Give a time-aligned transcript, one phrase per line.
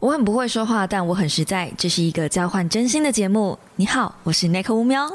[0.00, 1.70] 我很不会说话，但我很实在。
[1.76, 3.58] 这是一个交换真心的节目。
[3.76, 5.06] 你好，我是 Nick 乌喵。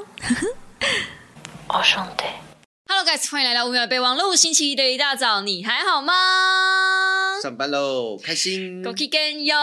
[1.68, 2.24] 我 兄弟
[2.88, 4.36] ，Hello guys，欢迎来到五秒备忘录。
[4.36, 6.14] 星期一的一大早，你还好吗？
[7.42, 8.82] 上班喽，开心。
[8.84, 9.56] Go k i g 哟。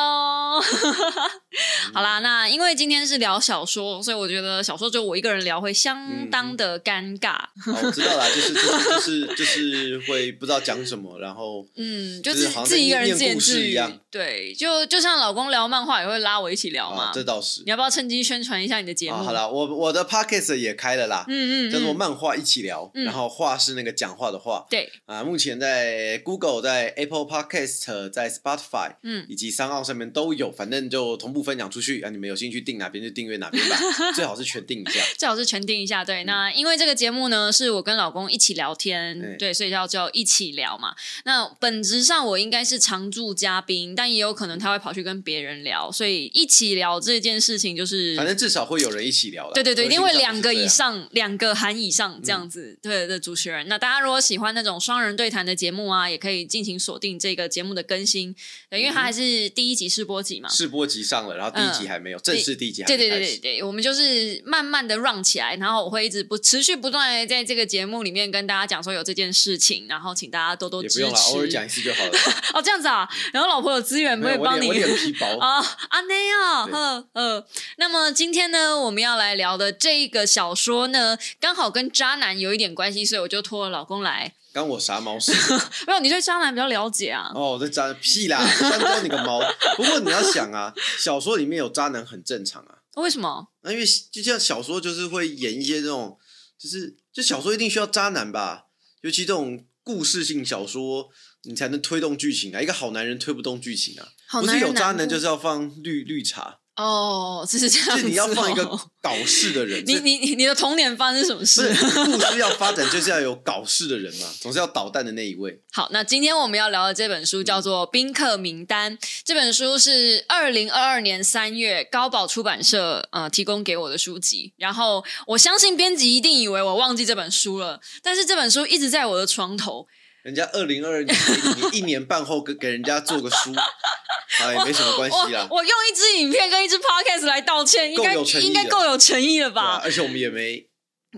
[1.93, 7.37] 好啦，那因为今天是聊小说，所以我觉得小说只有我一个人聊会相当的尴尬。
[7.67, 13.99] 我知道啦，就是就是就是就是会不知道讲什么，然后嗯，就是自己一个人念故事一样。
[14.11, 17.11] 对，就就像老公聊漫画也会拉我一起聊嘛。
[17.15, 17.63] 这倒是。
[17.65, 19.17] 你要不要趁机宣传一下你的节目？
[19.17, 24.67] 好了，我我的 podcast 也开了啦，嗯嗯，叫做漫画一起聊，然后画是那个讲话的话。
[24.71, 32.11] 对啊，目前在 Google、在 Apple Podcast、在 Spotify，嗯，以及三号上面都有，反正就同步分享出去啊。
[32.11, 33.77] 你们有兴趣订哪边就订阅哪边吧，
[34.15, 35.01] 最好是全订一下。
[35.19, 36.25] 最好是全订一下，对。
[36.25, 40.95] 那因为这个节目呢，是我跟老公一起聊天，对，所以叫叫一起聊嘛。
[41.25, 49.55] 那本质上我应该是常驻嘉宾，但也有可能他会跑去跟别人聊，所以一起聊这件事情就是，反正至少会有人一起聊了。
[49.55, 53.67] 对对对，因为两个以上，两个含以上这样子，对的主持人。
[53.69, 58.35] 那大家如果喜欢那种双人对谈的节目啊，也可以尽情锁定这个节目的更新，
[58.71, 62.83] 因为它还是第一集试播集嘛，试播集上了，然后第一集还没有正式第一集。
[62.85, 72.13] 对对对对对，我们就是慢慢的 run 起来，然后我会一直不持续不断的在这个节目里面跟大家讲说有这件事情，然后请大家多多支持，偶尔讲一次就好了。
[72.55, 75.27] 哦，这样子啊，然后老婆有资源不会帮你，我脸皮薄。
[75.39, 75.59] 啊，
[75.91, 84.33] 阿内啊，呵呃，那么今天呢，我们要来聊的这一个小说呢，刚好跟渣男有一点关系，所以我就托了老公来。
[84.53, 85.33] 刚我啥毛事？
[85.87, 87.31] 没有，你对渣男比较了解啊。
[87.35, 89.41] 哦，这渣屁啦，山东你个毛！
[89.77, 92.79] 不过你要想啊，小说里面有渣男很正常啊。
[92.97, 93.49] 为什么？
[93.63, 96.19] 那因为就像小说就是会演一些这种，
[96.59, 98.67] 就是就小说一定需要渣男吧？
[99.01, 101.09] 尤其这种故事性小说，
[101.45, 102.61] 你才能推动剧情啊。
[102.61, 104.09] 一个好男人推不动剧情啊。
[104.41, 106.59] 不是有渣男就是要放绿绿茶。
[106.77, 107.99] 哦，是这样。
[107.99, 108.65] 是你要放一个
[109.03, 109.83] 搞事的人。
[109.87, 111.69] 你你你你的童年发生什么事？
[112.05, 115.61] 故事要发展就是要有搞事的人嘛，总是要捣蛋的那一位。
[115.73, 118.97] 好，那今天我们要聊的这本书叫做《宾客名单》。
[119.23, 124.55] 这本书是二零二二年三月高宝出版社呃提供给我的书籍。
[124.57, 129.87] 然后我相信编辑一定以为我忘记这本书了，但是这本书一直在我的床头。
[130.23, 131.17] 人家二零二二年
[131.57, 135.47] 你一年半后给给人家做个书，啊 也没什么关系啦。
[135.51, 139.81] 我用一支影片跟一支 podcast 来道歉，应该应该够有诚意了吧？
[139.83, 140.65] 而且我们也没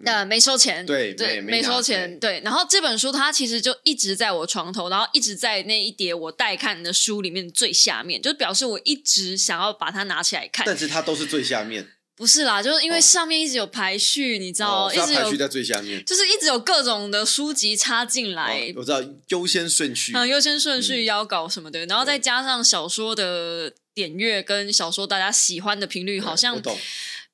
[0.04, 2.41] 呃没收钱，对对没收钱，对。
[2.44, 10.64] 然后这本书它其实就一直在我床头，然后一直在那一叠我待看的书里面最下面，就表示我一直想要把它拿起来看。
[10.66, 11.87] 但是它都是最下面。
[12.16, 18.72] 不是啦，就是因为上面一直有排序，你知道，一直排序在最下面，就是一直有各种的书籍插进来。
[18.76, 26.60] 我知道优先顺序，嗯，优先顺序要搞什么的，然后再加上小说的点阅跟小说大家喜欢的频率，好像。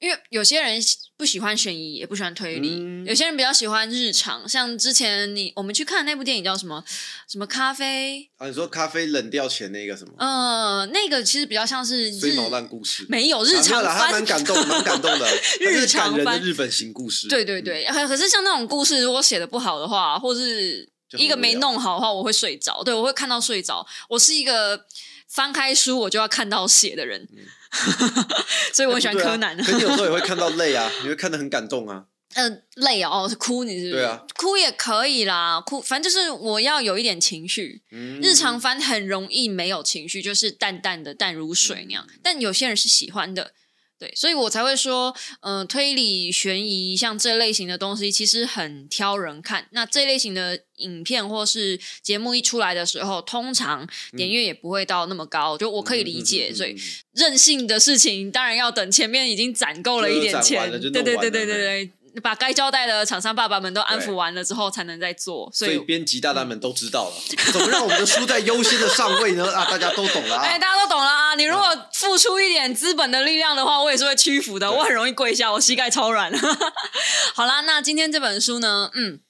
[0.00, 0.80] 因为有些人
[1.18, 6.82] 不喜欢悬疑，也不喜欢推理；有些人比较喜欢日常，像之前你我们去看那部电影叫什么
[7.28, 8.46] 什么咖啡啊？
[8.48, 10.14] 你说咖啡冷掉前那个什么？
[10.16, 15.28] 嗯，那个其实比较像是追毛烂故事，没有日常番，蛮感动，蛮感动的
[15.60, 17.28] 日常的日本型故事。
[17.28, 22.82] 对对对，可是像那种故事，如果写的不好的话，或是一个没弄好的话，我会睡着。
[22.82, 23.86] 对我会看到睡着。
[24.08, 24.86] 我是一个
[25.28, 27.28] 翻开书我就要看到写的人。
[28.72, 29.56] 所以我喜欢柯南。
[29.56, 32.04] 可你有时候也会看到泪啊， 你会看得很感动啊。
[32.34, 33.90] 呃，泪哦，是哭你是？
[33.90, 37.82] 对啊，哭也可以啦，哭反正就是我要有一点情绪。
[38.22, 42.06] 日常番很容易没有情绪，就是淡淡的淡如水那样。
[42.22, 43.52] 但有些人是喜欢的。
[44.00, 49.68] 对，所以我才会说，嗯，推理悬疑像这类型的东西，其实很挑人看。
[49.72, 56.50] 那这类型的影片或是节目一出来的时候，通常点阅也不会到那么高，就我可以理解。
[56.50, 56.74] 所以
[57.12, 61.90] 任性的事情，当然要等前面已经攒够了一点钱，对对对对对对。
[62.24, 65.48] 把该交代的厂商爸爸们都安抚完了之后，才能再做。
[65.54, 67.14] 所以编辑大大们都知道了，
[67.52, 69.46] 怎么让我们的书在优先的上位呢？
[69.54, 70.38] 啊，大家都懂了。
[70.38, 71.34] 哎，大家都懂了啊！
[71.36, 74.70] 你如果付出一点资本的力量的话，我也是会屈服的。
[74.70, 76.32] 我很容易跪下，我膝盖超软。
[77.34, 78.90] 好啦，那今天这本书呢？
[78.94, 79.20] 嗯。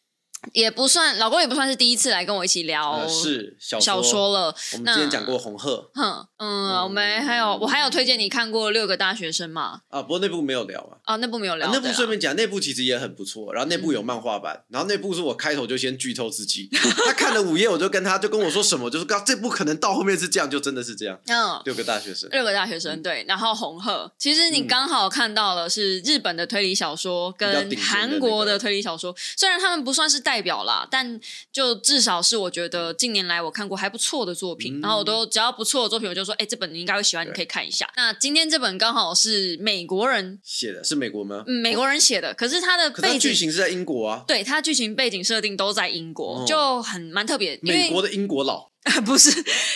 [0.52, 4.54] 也不算，老公也不算是第一次来跟我一起聊是小说了。
[4.72, 9.82] 我们之前讲过《红鹤》，哼，嗯，我们还有我还有推荐你看过《六个大学生》嘛？
[9.90, 10.96] 啊，不过那部没有聊啊。
[11.04, 11.70] 啊，那部没有聊。
[11.70, 13.52] 那部顺便讲，那部其实也很不错。
[13.52, 16.70] 然后那部有漫画版，然后那部是我开头就先剧透自己。
[17.04, 21.20] 他看了五页，我就跟他就跟我说什么，就是刚这部可能到后面是这样，就真的是这样。
[21.26, 23.24] 嗯，六个大学生，六个大学生，对。
[23.28, 30.18] 然后《红鹤》，其实你刚好看到了是日本的推理小说跟韩国的推理小说，虽然他们不算是。
[30.30, 37.90] 代表啦，但就至少是我觉得近年来我看过还不错的作品，嗯然后我都只要不错的作品，我就说，哎、这本你应该会喜欢，你可以看一下。
[37.96, 41.42] 那今天这本刚好是美国人，写的是美国吗？
[41.48, 43.18] 嗯，美国人写的，可是他的背景。
[43.18, 47.58] 剧情是在英国啊，对他剧情背景设定都在英国，哦就很蛮特别。
[47.62, 48.70] 美国的英国佬。
[49.04, 49.30] 不是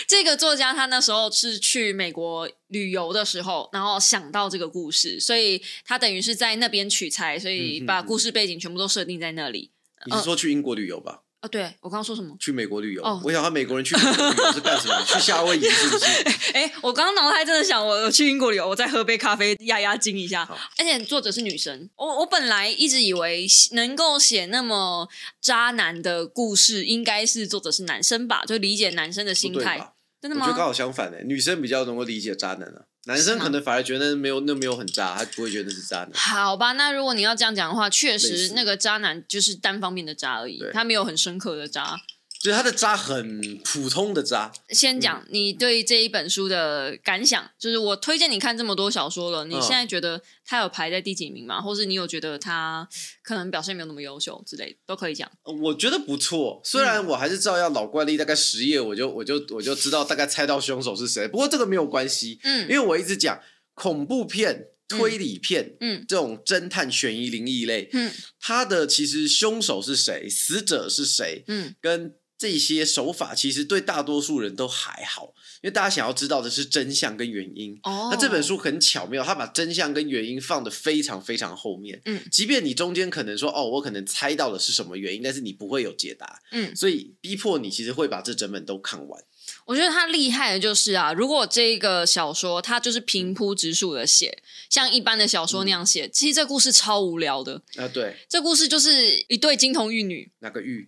[0.07, 9.69] 这个作家，他那时候是去美国旅游的时候，然后想到这个故事，所以他等于是在那边取材，所以把故事背景全部都设定在那里。
[10.05, 11.19] 你是说去英国旅游吧？
[11.41, 12.35] 啊，对我刚刚说什么？
[12.39, 13.21] 去美国旅游哦？
[13.23, 14.99] 我想他美国人去美国旅游是干什么？
[15.05, 16.05] 去夏威夷是不是？
[16.57, 20.47] 哎，我刚刚脑袋真的想，我我去英国旅游，我再喝杯咖啡压压惊一下。
[20.77, 25.07] 而且作者是女生，我我本来一直以为能够写那么
[25.41, 29.91] 渣男的故事，应该是作者是男生吧，就理解男生的心态。
[30.33, 30.65] 我觉得刚？
[30.65, 36.11] 好相反呢，女生比较能够理解渣男啊，男生可能反而觉得没有那没有很渣，他不会觉得是渣男。
[36.13, 41.97] 好吧，那如果你要这样讲的话，确实那个渣男就是单方面的渣而已，他没有很深刻的渣。
[42.45, 51.59] 就是他的渣很普通的渣，先讲嗯你对这一本书的感想，就是我推荐你看这么多小说了，你嗯现在觉得他有排在第几名吗？
[51.59, 52.87] 或是你有觉得他
[53.23, 55.27] 可能表现没有那么优秀之类的，都可以讲。
[55.41, 56.61] 呃我觉得不错。
[56.63, 61.27] 虽然我还是照样老惯例，大概十页我就我就我就知道大概猜到凶手是谁。
[61.27, 63.41] 不过这个没有关系，嗯因嗯为我一直讲
[63.73, 65.75] 恐怖片、推理片。
[65.79, 77.79] 嗯这种侦探、悬疑、灵异类，嗯他的其实凶手是谁，死者是谁，嗯跟这些手法其实对大多数人都还好，因为大家想要知道的是真相跟原因。
[77.83, 82.01] 哦，那这本书很巧妙，它把真相跟原因放的非常非常后面。
[82.05, 86.41] 嗯即便你中间可能说哦，我可能猜到的是什么原因，但是你不会有解答。
[86.51, 89.23] 嗯所以逼迫你其实会把这整本都看完。
[89.65, 94.37] 我觉得他厉害的就是啊，如果这个小说他就是平铺直述的写，
[94.69, 97.61] 像一般的小说那样写，其实这故事超无聊的。
[97.77, 100.87] 啊，对，这故事就是一对金童玉女，那个玉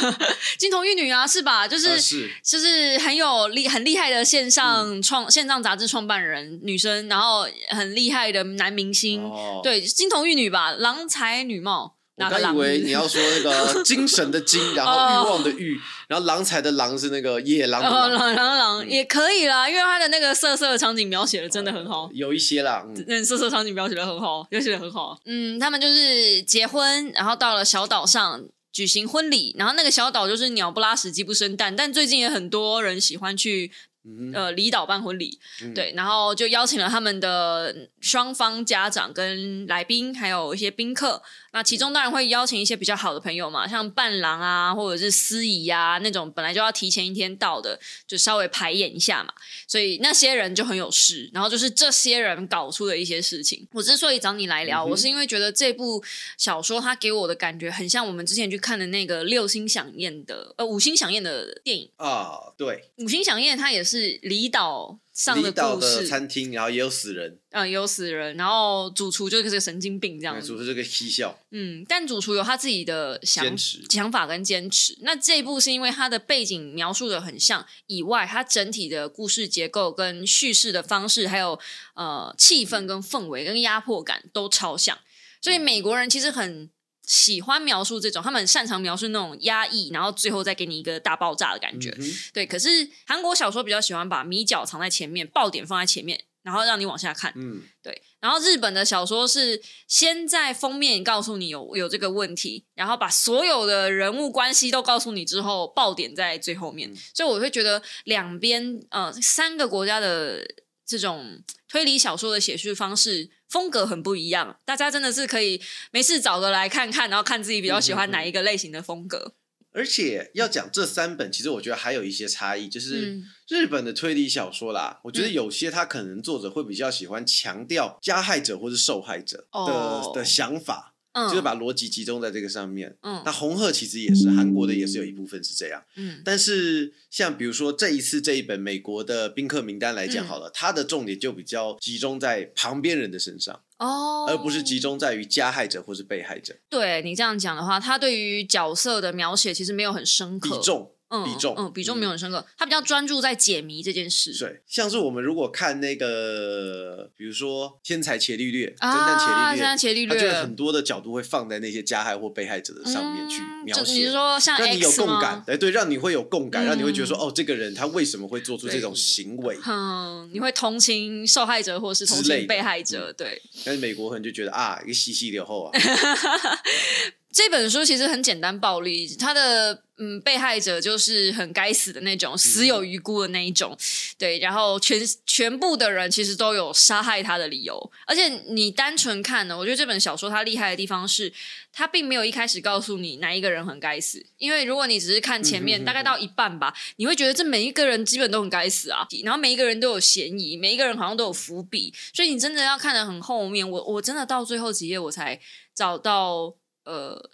[0.58, 1.68] 金童玉女啊，是吧？
[1.68, 22.08] 就是、啊是就是很有厉很厉害的线上创、线上杂志创办人女生，然后很厉害的男明星，哦，对金童玉女吧，郎才女貌，我以为你 要说那个 精神的精，然后欲望的欲，然后郎才的郎是那个野狼的哦，狼，郎郎郎也可以啦，因为他的那个色色的场景描写的真的很好。
[22.12, 25.18] 有一些啦，嗯嗯，色色场景描写的很好，描写的很好。
[25.24, 33.72] 嗯，他们就是结婚，然后到了小岛上举行婚礼，然后那个小岛就是鸟不拉屎，鸡不生蛋，但最近也很多人喜欢去
[34.04, 41.20] 嗯呃离岛办婚礼，嗯对，然后就邀请了他们的双方家长跟来宾，还有一些宾客。
[41.54, 47.78] 那其中当然会邀请一些比较好的朋友嘛，像伴郎啊，或者是司仪啊那种，本来就要提前一天到的，
[48.08, 49.32] 就稍微排演一下嘛。
[49.68, 53.64] 所以那些人就很有事，然后就是这些人搞出的一些事情。
[53.72, 56.02] 我之所以找你来聊，嗯我是因为觉得这部
[56.36, 61.88] 小说它给我的感觉很像我们之前去看的那个六星响宴的呃五星响宴的电影。
[61.98, 70.40] 啊，对，五星响宴它也是离岛上的离岛的故事，餐厅，然后也有死人，呃，有死人，然后主厨就是个神经病这样。
[70.40, 73.84] 子，主厨是个嬉笑，嗯，但主厨有他自己的想坚持。
[73.88, 74.98] 想法跟坚持。
[75.02, 81.56] 那这一部是因为它的背景描述的很像，以外，它整体的故事结构跟叙事的方式，还有
[81.94, 84.98] 呃气氛跟氛围跟压迫感都超像，
[85.40, 86.68] 所以美国人其实很。
[87.06, 91.94] 喜欢描述这种，他们很擅长描述那种压抑，然后最后再给你一个大爆炸的感觉。
[91.98, 92.68] 嗯对，可是
[93.06, 97.32] 韩国小说比较喜欢把米角藏在前面，爆点放在前面，然后让你往下看。
[97.36, 106.90] 嗯，对，然后日本的小说是先在封面告诉你有有这个问题，然后把所有的人物关系都告诉你之后，爆点在最后面。
[106.90, 110.42] 嗯所以我会觉得两边呃三个国家的
[110.86, 119.34] 这种推理小说的写叙方式风格很不一样，大家真的是可以没事找个来看看，然后看自己比较喜欢哪一个类型的风格。
[119.70, 123.24] 而且要讲这三本，其实我觉得还有一些差异，就是嗯。
[123.48, 130.12] 日本的推理小说啦，我觉得嗯有些他可能作者会比较喜欢强调加害者或是受害者的、哦。
[130.14, 132.96] 的想法，嗯，就是把逻辑集中在这个上面。
[133.02, 135.82] 嗯那红鹤其实也是韩国的，也是有一部分是这样。
[135.96, 146.54] 嗯但是像比如说这一次这一本美国的宾客名单来讲嗯好了，它的重点就比较集中在旁边人的身上，哦，而不是集中在于加害者或是被害者。
[146.68, 154.34] 对你这样讲的话，他对于角色的描写其实没有很深刻，比重，嗯比重嗯，比重没有很深刻，他比较专注在解谜这件事。
[154.38, 164.12] 对，像是我们如果看那个，比如说《天才伽利略》侦啊，探伽利略侦探，伽利他就很多的角度会放在那些加害或被害者的上面去嗯描就你是。
[164.12, 169.58] 说像让你有共感，哎，对，让你会有共感，嗯让你会觉得说，哦，这个人他为什么会做出这种行为？
[169.66, 173.40] 嗯，你会同情受害者，或是同情被害者，对。
[173.64, 175.72] 但是美国人就觉得啊，一个西西流后啊，
[177.34, 183.76] 这本书其实很简单暴力，它的嗯被害者就是很该死的那种，死有余辜的那一种，
[184.16, 191.32] 对，然后全全部的人其实都有杀害他的理由，而且你单纯看呢，我觉得这本小说它厉害的地方是，
[191.72, 205.40] 它并没有一开始告诉你哪一个人很该死，因为如果你只是看前面大概到一半吧，你会觉得这每一个人基本都很该死啊，然后每一个人都有嫌疑，每一个人好像都有伏笔，所以你真的要看得很后面，我我真的到最后几页我才
[205.74, 206.54] 找到。
[206.84, 207.30] 呃，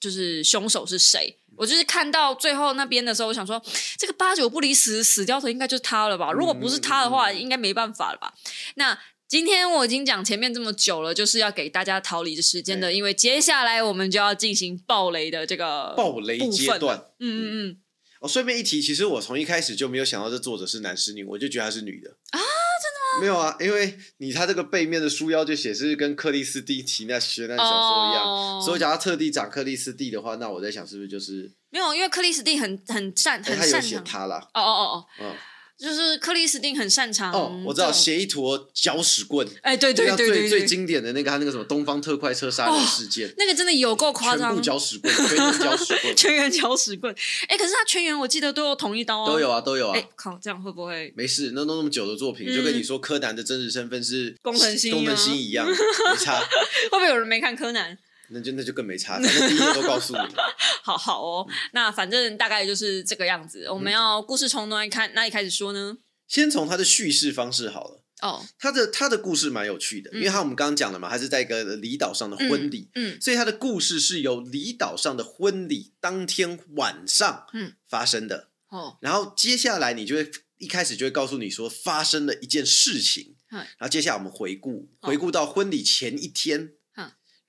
[0.00, 1.38] 就是凶手是谁？
[1.56, 3.62] 我就是看到最后那边的时候，我想说，
[3.98, 6.32] 这个八九不离十死掉头应该就是他了吧？
[6.32, 8.32] 如果不是他的话，应该没办法了吧？
[8.76, 16.98] 那今天我已经讲前面这么久了，就是要给大家逃离的时间的，因为接下来我们就要进行暴雷的这个暴雷阶段。
[17.18, 17.76] 嗯嗯嗯。
[18.22, 23.20] 哦，顺便一提，其实我从一开始就没有想到这作者是男是女，我就觉得她是女的啊，真的吗？
[23.20, 34.48] 没有啊，因为你他这个背面的书腰就写是跟克里斯蒂奇那学那小说一样，所以假如特地讲克里斯蒂的话，那我在想是不是就是没有，因为克里斯蒂很很擅很擅长他啦。
[34.54, 35.34] 哦哦哦，嗯。
[35.82, 47.12] 就是克里斯汀很擅长哦，我知道写一坨搅屎棍，哎，对对对对最最经典的那个他那个什么东方特快车杀人事件，那个真的有够夸张，全部搅屎棍，全员搅屎棍， 全员搅屎棍。
[47.48, 49.98] 哎，可是他全员我记得都有同一刀哦，都有啊，都有啊。
[49.98, 51.50] 哎，靠，这样会不会没事？
[51.54, 56.38] 那弄那么久的作品，就跟你说柯南的真实身份是工藤新工藤新一样，没差。
[56.92, 57.98] 会不会有人没看柯南？
[58.32, 60.20] 那就那就更没差，反正第一个都告诉你。
[60.82, 63.66] 好好哦，那反正大概就是这个样子。
[63.70, 65.12] 我们要故事从哪里看？
[65.14, 65.98] 哪里开始说呢？
[66.26, 68.02] 先从他的叙事方式好了。
[68.22, 78.50] 哦，他的他的故事蛮有趣的，因为他我们刚刚讲了嘛，他是在一个离岛上的婚礼，嗯，所以他的故事是由离岛上的婚礼当天晚上嗯发生的。
[78.68, 86.72] 哦，然后接下来你就会一开始就会告诉你说发生了一件事情，嗯，然后接下来我们回顾回顾到婚礼前一天，嗯，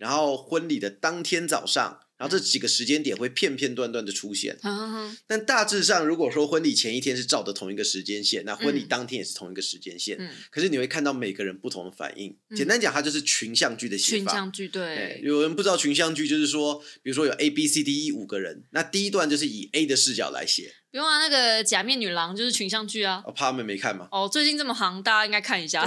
[0.04, 2.00] 然后婚礼的当天早上。
[2.16, 4.58] 然后这几个时间点会片片段段的出现，
[5.28, 10.18] 但大致上如果说婚礼前一天是照的同一个时间线，那婚礼当天也是同一个时间线。
[10.50, 12.38] 可是你会看到每个人不同的反应。
[12.56, 14.32] 简单讲，它就是群像剧的写法。
[14.32, 15.20] 群像剧对。
[15.22, 20.72] 有人不知道群像剧就是说，比如说有 A B C D E 五个人，那第一段就是以 A 的视角来写。
[20.94, 23.24] 不用啊，那个假面女郎就是群像剧啊。
[23.26, 24.08] 我怕他们没看嘛。
[24.12, 25.84] 哦，最近这么行，大家应该看一下。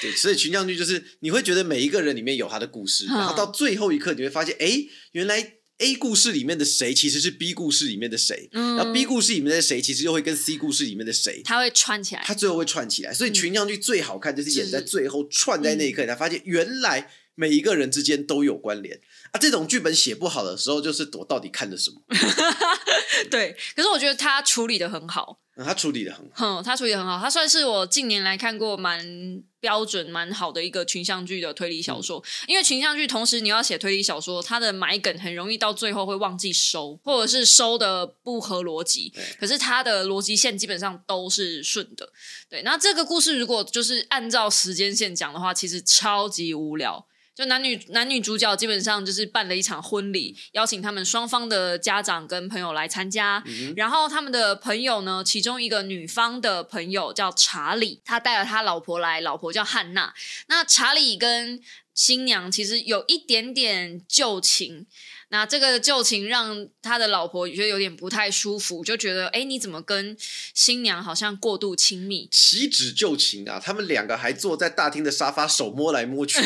[0.00, 5.54] 对，所以群像剧就是你会觉得每一个人里面有他的故事，然后到最后一刻你会发现，哎，原来。
[5.80, 13.14] A 故事里面的谁其实是 B 故事里面的谁，然后 B 故事里面的谁其实又会跟 C 故事里面的谁，他会串起来，他最后会串起来。
[13.14, 19.00] 所以群像剧最好看就是演在最后串在那一刻，才发现原来每一个人之间都有关联
[19.32, 19.38] 啊！
[19.40, 22.00] 这种剧本写不好的时候，就是我到底看的什么？
[23.30, 25.38] 对，可是我觉得他处理的很好。
[25.64, 32.22] 他处理的很好，他处理的很好，他算是我近年来看过蛮标准、蛮好的一个群像剧的推理小说。
[32.46, 39.12] 因为群像剧同时你要写推理小说，它的埋梗很容易到最后会忘记收，或者是收的不合逻辑。
[39.40, 42.12] 可是它的逻辑线基本上都是顺的。
[42.48, 47.04] 对，那这个故事如果就是按照时间线讲的话，其实超级无聊。
[47.38, 53.40] 就男女男女主角基本上就是办了一场婚礼，邀请他们双方的家长跟朋友来参加。
[53.76, 60.12] 然后他们的朋友呢，其中一个女方的朋友叫查理，他带了他老婆来，老婆叫汉娜。
[60.48, 61.62] 那查理跟
[61.94, 64.88] 新娘其实有一点点旧情。
[65.30, 70.16] 那这个旧情让他的老婆觉得有点不太舒服，就觉得哎，你怎么跟
[70.54, 72.26] 新娘好像过度亲密？
[72.32, 76.38] 岂止旧情啊，他们两个还坐在大厅的沙发手摸来摸去。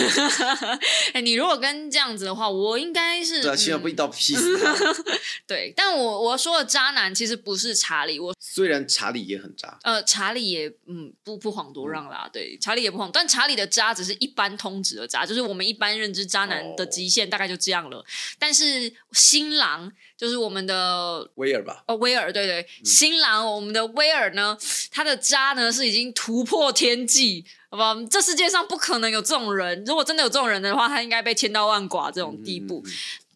[1.14, 4.74] 哎，你如果跟这样子的话，我应该是对不一刀劈死他。
[5.46, 18.04] 对，但我我说的渣男其实不是查理，我虽然查理也很渣，呃，查理也嗯不不遑多让啦，对，查理也不遑，但查理的渣只是一般通指的渣，就是我们一般认知渣男的极限大概就这样了，
[18.40, 18.71] 但是。
[18.72, 21.84] 是新郎，就是我们的威尔吧？
[21.86, 24.56] 哦，威尔，对对，新郎，我们的威尔呢，
[24.90, 27.94] 他的渣呢是已经突破天际，好吧？
[28.10, 32.84] 这世界上不可能有这种人，如果真的有这种人的话，他应该被千刀万剐这种地步，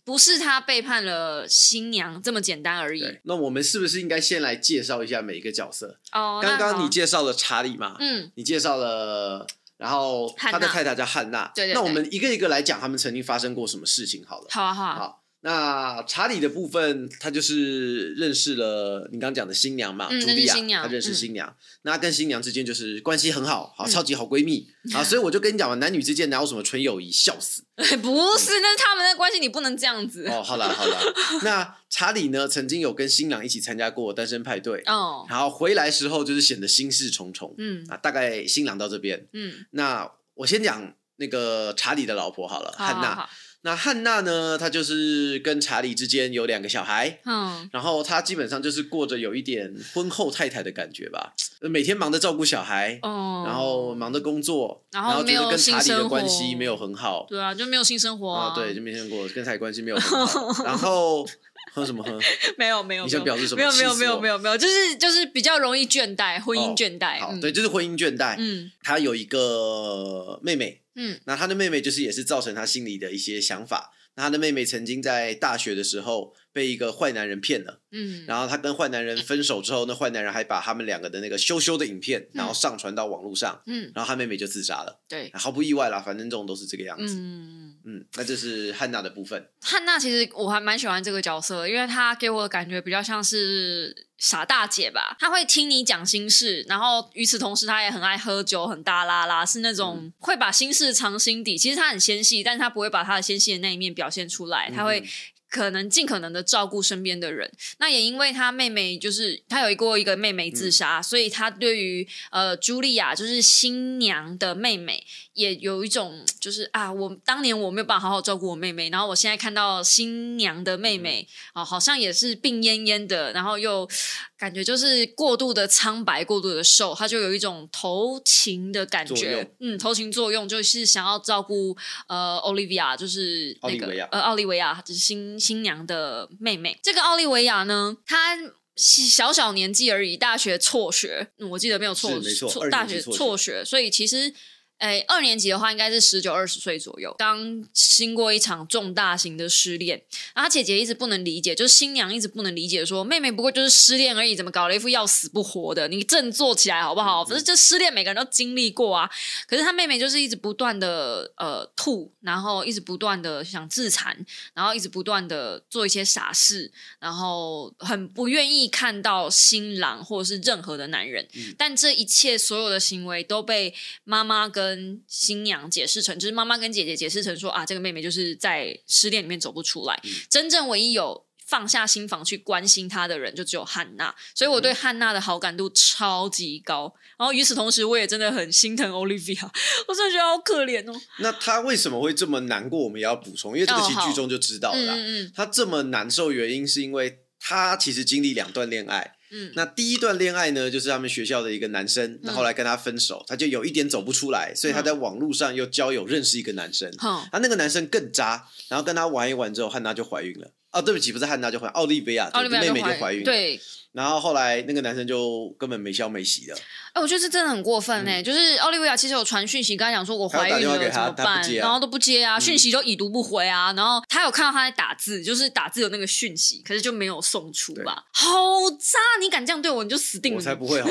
[0.05, 3.19] 不是他背叛了新娘这么简单而已。
[3.25, 5.99] 那我们是不是应该先来介绍一下每一个角色？
[6.12, 7.97] 哦，刚刚你介绍了查理嘛？
[8.00, 9.47] 嗯，你介绍了。
[9.78, 11.75] 然后他的太太叫汉娜，对对。
[11.75, 14.25] 那我们一个一个来讲，他们曾经发生过什么事情？
[14.26, 14.95] 好了，好啊，好啊。
[14.95, 21.57] 好，那查理的部分，他就是认识了你刚刚讲的新娘嘛，朱莉亚，他认识新娘。
[21.83, 25.05] 那跟新娘之间就是关系很好，好，超级好闺蜜啊。
[25.05, 27.12] 所以我就跟你讲嘛，男女之间哪有什么纯友谊？
[27.12, 27.62] 笑死！
[28.03, 30.26] 不是，那是他们的关系，你不能这样子。
[30.26, 31.00] 哦，好了好了。
[31.45, 37.55] 那查理呢，曾经有跟新郎一起参加过单身派对哦，然后回来时候就是显得心事重重。
[37.59, 43.29] 嗯啊，大概新郎到这边，嗯，那我先讲那个查理的老婆好了，汉娜。
[43.67, 51.33] 那汉娜呢，她就是跟查理之间有两个小孩，嗯，然后她基本上就是过着有一点婚后太太的感觉吧，
[51.63, 61.27] 每天忙着照顾小孩，哦，然后忙着工作，然后没有跟查理的关系没有很好对啊，就没有性生活啊，对，就没见过跟查理关系没有很好， 然后
[61.75, 62.17] 喝什么喝？
[62.57, 67.41] 没有没有，你想表示什么没有没有没有没有没有，就是就是比较容易倦怠，婚姻哦倦怠。
[67.41, 68.37] 对，就是婚姻倦怠。
[68.39, 73.93] 嗯他有一个妹妹，嗯那他的妹妹就是也是造成他心里的一些想法。
[74.19, 85.03] 那他的妹妹曾经在大学的时候被一个坏男人骗了，嗯，然后他跟坏男人分手之后，那坏男人还把他们两个的那个羞羞的影片，然后上传到网络上，嗯然后他妹妹就自杀了。
[85.07, 87.15] 对，毫不意外啦，反正这种都是这个样子。
[87.19, 87.66] 嗯。
[87.88, 89.49] 嗯，那就是汉娜的部分。
[89.62, 101.57] 汉娜其实我还蛮喜欢这个角色，因为她给我的感觉比较像是傻大姐吧，她会听你讲心事，然后与此同时她也很爱喝酒，很大拉拉，是那种会把心事藏心底。
[101.57, 105.02] 其实她很纤细，但是她不会把她的纤细的那一面表现出来，她会。
[105.49, 123.88] 可能尽可能的照顾身边的人，那也因为她妹妹就是她有一过一个妹妹自杀，所以她对于呃茱莉亚就是新娘的妹妹也有一种 就是啊，我当年我没有办法好好照顾我妹妹，然后我现在看到新娘的妹妹啊、好像也是病恹恹的，然后又
[124.37, 131.76] 感觉就是过度的苍白、过度的瘦，她就有一种投情的感作觉，嗯，投情作用就是想要照顾
[132.09, 134.09] 呃 Olivia，就是那个奥利维亚。
[134.11, 136.78] 呃奥利维亚，就是新新娘的妹妹。
[136.83, 138.37] 这个奥利维亚呢，她。
[138.78, 144.31] 小小年纪而已，大学辍学，嗯我记得没有错错大学辍学，所以其实
[144.78, 150.02] 诶，二年级的话应该是十九二十岁左右，刚经过一场重大型的失恋，
[150.35, 155.88] 然后他姐姐一直不能理解，就是新娘一直不能理解说妹妹不过就是失恋而已，怎么搞了一副要死不活的？
[155.88, 157.25] 你振作起来好不好？
[157.25, 159.09] 反正这失恋每个人都经历过啊。
[159.47, 171.26] 可是他妹妹就是一直不断的呃吐，然后一直不断的想自残，然后一直不断的做一些傻事，然后很不愿意看到新郎或者是任何的男人。
[171.56, 174.66] 但这一切所有的行为都被妈妈跟
[175.07, 180.00] 新娘解释成，就是妈妈跟姐姐解释成说啊，这个妹妹就是在失恋里面走不出来。
[180.31, 184.15] 真正唯一有放下心房去关心她的人，就只有汉娜。
[184.35, 186.93] 所以我对汉娜的好感度超级高。
[187.19, 189.43] 然后与此同时，我也真的很心疼 Olivia，
[189.89, 191.00] 我真的觉得好可怜哦。
[191.21, 192.85] 那她为什么会这么难过？
[192.85, 194.95] 我们也要补充，因为这个其实哦好剧中就知道了啦。
[194.95, 199.16] 嗯嗯他这么难受，原因是因为他其实经历两段恋爱。
[199.30, 199.52] 嗯。
[199.54, 210.50] 那第一段恋爱呢，就是他们学校的一个男生，那后来跟他分手，他就有一点走不出来，所以他在网络上又交友认识一个男生，嗯，他那个男生更渣，然后跟他玩一玩之后，汉娜就怀孕了。
[210.73, 213.58] 哦，对不起，不是汉娜就怀，奥利维亚，奥利维亚妹妹就怀怀孕了。，对，
[213.97, 216.54] 然后后来那个男生就根本没消没息的，
[216.93, 228.30] 哎，我觉得这真的很过分哎、就是奥利维亚其实有传讯息跟他讲说我怀孕了怎么办，然后都不接啊，讯息都已读不回啊，然后他有看到他在打字，就是打字有那个讯息，可是就没有送出吧，好
[228.78, 228.99] 渣！
[229.19, 230.37] 你敢这样对我，你就死定了。
[230.37, 230.91] 我才不会好？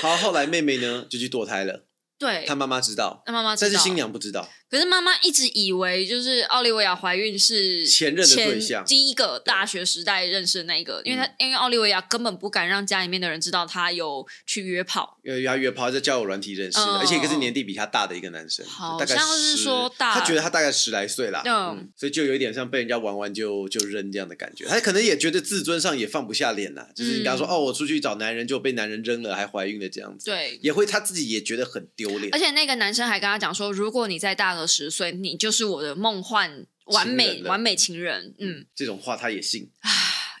[0.00, 1.84] 好，后来妹妹呢就去堕胎了，
[2.18, 4.48] 对，她妈妈知道，那妈妈知道但是新娘不知道。
[4.74, 8.82] 可是妈妈一直以为就是奥利维亚怀孕是前任的对象。
[8.82, 16.98] 嗯第一个大学时代认识的那一个，因为他因为奥利维亚根本不敢让家里面的人知道他有去约炮，因为他约炮在交友软体认识的，嗯。
[16.98, 21.78] 而且一个是年纪比他大的一个男生，好大概像是说大他觉得他大概十来岁啦，嗯。
[21.78, 24.64] 嗯，所以就有一点像被人家玩完就就扔这样的感觉。
[24.66, 30.58] 他可能也觉得自尊上也放不下脸啦，就是你刚刚说、嗯哦，我出去找男人就被男人扔了，还怀孕了这样子，对。
[30.60, 32.32] 也会他自己也觉得很丢脸。
[32.32, 32.38] 而。
[32.38, 38.34] 且那个男生还跟他讲说，如果你在大个十岁，你就是我的梦幻完美完美情人。
[38.38, 39.70] 嗯，这种话他也信，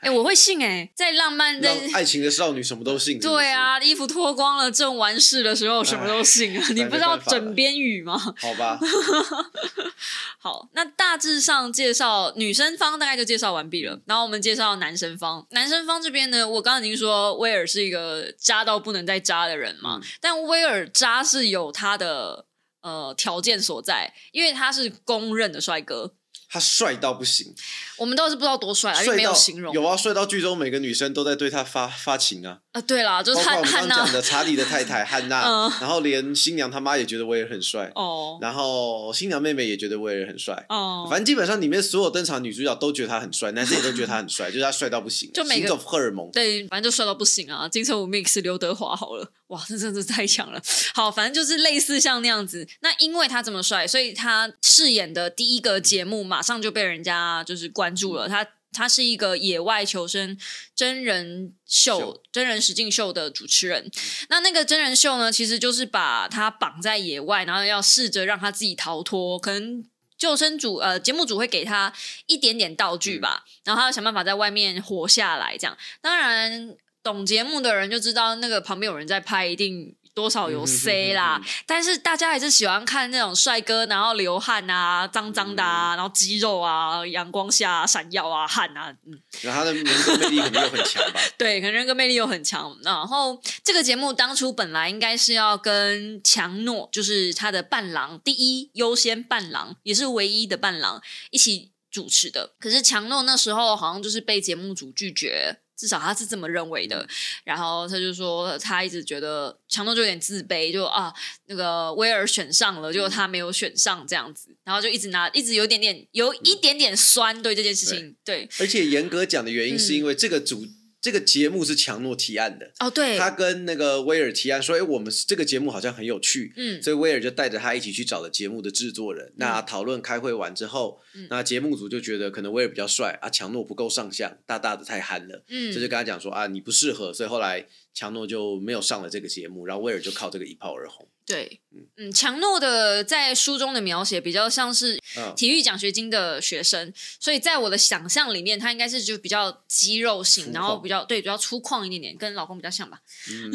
[0.00, 3.14] 哎、我会信哎、在浪漫的让爱情的少女什么都信。
[3.14, 6.68] 是是对，啊，衣服脱光了正完事的时候，什么都信啊！
[6.74, 8.18] 你不知道枕边语吗？
[8.18, 8.78] 好吧，
[10.38, 15.46] 好，那大致上介绍女生方大概就介绍完毕了，然后我们介绍男生方。
[15.52, 22.44] 男生方这边呢，我刚刚已经说威尔是一个渣到不能再渣的人嘛，但威尔渣是有他的
[22.84, 26.14] 呃条件所在，因为他是公认的帅哥。
[26.48, 27.52] 他帅到不行，
[27.98, 29.74] 我们倒是不知道多帅啊，因为没有形容。
[29.74, 32.60] 有啊，帅到剧中每个女生都在对他发发情啊。
[32.74, 40.66] 啊，对啦，就是汉娜讲的查理的太太 汉娜，嗯然后连新娘他妈也觉得威尔很帅，哦然后新娘妹妹也觉得威尔很帅。
[40.68, 46.28] 哦，反正基本上里面所有登场女主角都觉得他很帅，男生也都觉得他很帅，就是他帅到不行， 就每个行走荷尔蒙。
[46.32, 47.68] 对，反正就帅到不行啊！
[47.68, 50.60] 金城武 mix 刘德华好了，哇，这真的是太强了。
[50.94, 52.66] 好，反正就是类似像那样子。
[52.80, 58.28] 那因为他这么帅，所以他饰演的第一个节目马上就被人家就是关注了。
[58.28, 60.36] 他他是一个野外求生
[60.74, 63.90] 真人秀、真人实境秀的主持人。
[64.28, 69.84] 那那个真人秀呢，其实就是把他绑在野外，然后要试着让他自己逃脱，可能。
[70.16, 71.92] 救生组呃节目组会给他
[72.26, 75.58] 一点点道具吧，然后他要想办法在外面活下来。
[75.58, 79.94] 这样，当然懂节目的人就知道，那个旁边有人在拍，一定。
[80.14, 91.20] 多少有 C 啦，但是大家还是喜欢看那种帅哥，然后流汗啊，脏脏的啊，然后肌肉啊，阳光下闪耀啊，汗啊，嗯，然后他的人格魅力肯定又很强吧？
[91.36, 92.78] 对，可能人格魅力又很强。
[92.82, 102.54] 然后这个节目当初本来应该是要跟强诺，就是他的伴郎，第一优先伴郎，也是唯一的伴郎一起主持的。
[102.60, 105.58] 可是强诺那时候好像就是被节目组拒绝。
[105.84, 107.06] 至少他是这么认为的，
[107.44, 111.12] 然后他就说他一直觉得强东就有点自卑，就啊
[111.44, 120.66] 那个威尔选上了，就他没有选上这样子，然后就一直拿一直有点点有一点点酸对这件事情，对，而且严格讲的原因是因为这个主。
[121.04, 129.30] 这个节目是强诺提案的哦，对，他跟那个威尔提案说：“哎，我们这个节目好像很有趣。”嗯，所以威尔就带着他一起去找了节目的制作人。
[129.36, 135.44] 那讨论开会完之后，那节目组就觉得可能威尔比较帅啊，强诺不够上相，大大的太憨了。
[135.50, 141.06] 嗯，这就跟他讲说啊，你不适合，所以后来强诺就没有上了这个节目，然后威尔就靠这个一炮而红。
[141.26, 141.60] 对，
[141.96, 145.00] 嗯，强诺的在书中的描写比较像是
[145.34, 152.98] 体育奖学金的学生，所以在我的想象里面，他应该是就比较肌肉型，然后比较对比较粗犷一点点，跟老公比较像吧。
[153.30, 153.50] 嗯，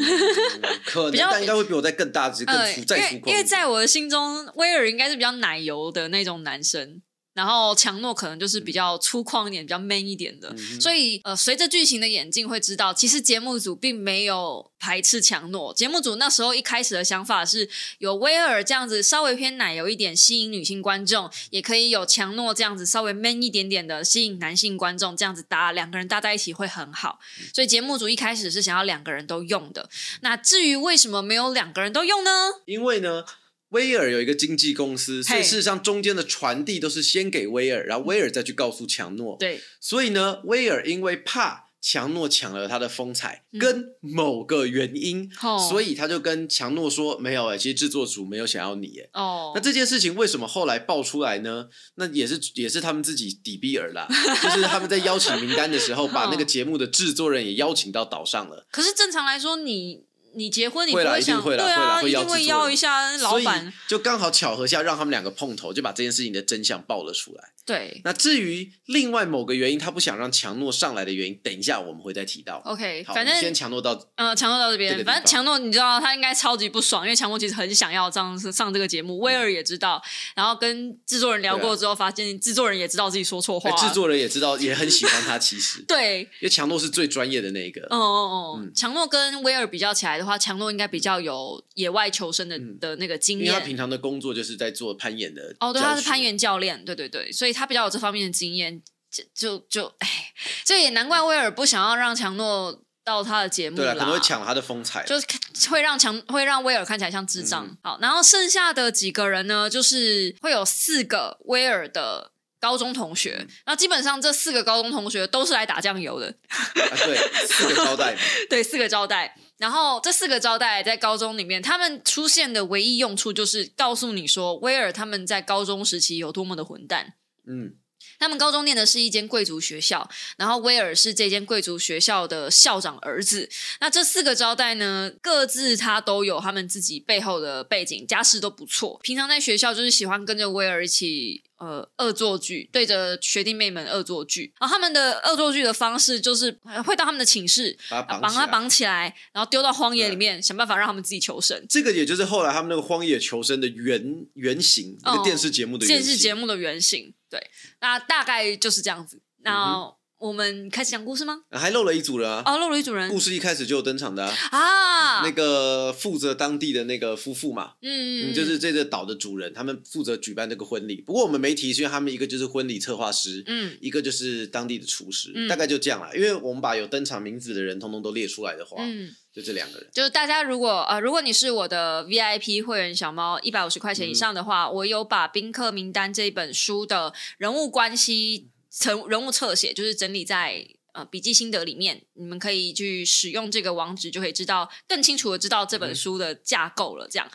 [0.84, 3.26] 可 能但应该会比我在更大只、更粗、再粗犷。
[3.28, 7.00] 因为在我的心中，威尔应该是比较奶油的那种男生。
[7.40, 15.72] 然后强诺可能就是比较粗犷一点、比较 man 一点的，所以呃，随着剧情的演进，会知道其实节目组并没有排斥强诺。
[15.72, 27.20] 节目组那时候一开始的想法是有威尔这样子稍微偏奶油一点，吸引女性观众，也可以有强诺这样子稍微 man 一点点的，吸引男性观众，这样子搭两个人搭在一起会很好。
[27.54, 29.88] 所以节目组一开始是想要两个人都用的。
[30.20, 32.30] 那至于为什么没有两个人都用呢？
[32.66, 33.24] 因为呢。
[33.70, 39.36] 威尔有一个经纪公司，所以事实上中间的传递都是先给威尔，然后威尔再去告诉强诺。
[39.38, 45.30] 对，所以呢，威尔因为怕强诺抢了他的风采，跟某个原因，
[45.70, 51.68] 所以他就跟强诺说：“没有哎，其实制作组没有想要你。”哎，哦，那这件事情为什么后来爆出来呢？
[51.94, 54.06] 那也是也是他们自己底比尔啦，
[54.42, 58.66] 就是他们在邀请名单的时候，把那个节目的制作人也邀请到岛上了。
[58.70, 60.09] 可是正常来说，你。
[60.34, 67.52] 你结婚，你不会想对啊，一定会邀一下老板，就刚好巧合下让他们两个碰头，就把这件事情的真相爆了出来。
[67.70, 72.60] 对，那至于另外某个原因，他不想让强诺上来的原因，等一下我们会再提到。
[72.64, 80.02] OK，好，反正先强诺到，呃，强诺到这边，反正强诺你知道他应该超级不爽，因为强诺其实很想要上上这个节目，威尔也知道，
[80.34, 85.80] 然后跟制作人聊过之后，发现制作人也知道自己说错话，制作人也知道，也很喜欢他，其实。
[85.86, 87.82] 对，因为强诺是最专业的那个。
[87.90, 95.54] 哦哦哦，强诺跟威尔比较起来的话，强诺应该比较有野外求生的的那个经验，因为他平常的工作就是在做攀岩的。
[95.60, 98.40] 哦，对，他是攀岩教练，对对对，所以他比较有这方面的。
[98.40, 100.32] 经验就就就哎，
[100.64, 105.26] 这也难怪威尔不想要让强诺到他的节目了，可能会抢他的风采，就是
[105.68, 107.68] 会让强会让威尔看起来像智障。
[107.82, 116.32] 好，然后剩下的几个人呢，就是会有四个威尔的高中同学，那基本上这四个高中同学都是来打酱油的。
[116.74, 118.16] 对，四个招待，
[118.48, 119.36] 对，四个招待。
[119.58, 127.14] 然后这四个招待在高中里面，他们出现的唯一用处就是告诉你说，威尔他们在高中时期有多么的混蛋。
[127.50, 127.74] 嗯。
[128.18, 130.08] 他们高中念的是一间贵族学校，
[130.38, 133.46] 然后威尔是这间贵族学校的校长儿子。
[133.78, 138.98] 那这四个招待呢，各自他都有他们自己背后的背景，家世都不错。
[139.02, 144.52] 平常在学校就是喜欢跟着威尔一起呃恶作剧，对着学弟妹们恶作剧。
[144.58, 146.50] 然后他们的恶作剧的方式就是
[146.84, 151.64] 会到他们的寝室，把他绑起来，然后丢到荒野里面，想办法让他们自己求生。
[151.68, 157.14] 这个也就是后来他们那个荒野求生的原原型，一个电视节目的电视节目的原型。
[157.28, 157.40] 对，
[157.80, 159.20] 那大概就是这样子。
[159.42, 161.40] 那我们开始讲故事吗？
[161.50, 162.42] 还漏了一组人啊！
[162.44, 163.08] 哦，漏了一组人。
[163.08, 171.00] 故事一开始就有登场的啊，那个负责当地的那个夫妇嘛，嗯，嗯就是这个岛的主人，他们负责举办这个婚礼。
[171.00, 176.14] 不过我们没提，是因为他们一个就是婚礼策划师，嗯，一个就是当地的厨师，大概就这样了。
[176.14, 179.10] 因为我们把有登场名字的人通通都列出来的话，嗯。
[179.32, 197.08] 就这两个人，就是大家如果呃，如果你是我的 VIP 会员小猫，一百五十块钱以上的话，我有把《宾客名单》这一本书的人物关系成人物侧写，就是整理在呃笔记心得里面，你们可以去使用这个网址，就可以知道更清楚的知道这本书的架构了。
[197.10, 197.30] 这样，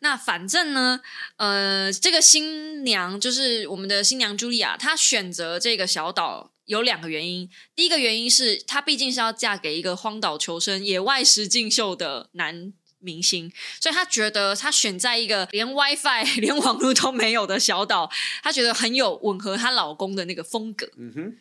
[0.00, 1.00] 那反正呢，
[1.36, 6.52] 呃，这个新娘就是我们的新娘茱莉亚，她选择这个小岛。
[6.66, 18.10] 有两个原因，第一个原因是她毕竟是要嫁给一个荒岛求生、野外实境秀的男明星，所以他觉得他选在一个 连 WiFi、 连网络都没有的小岛，
[18.42, 20.86] 他觉得很有吻合她老公的那个风格。
[20.98, 21.36] 嗯哼，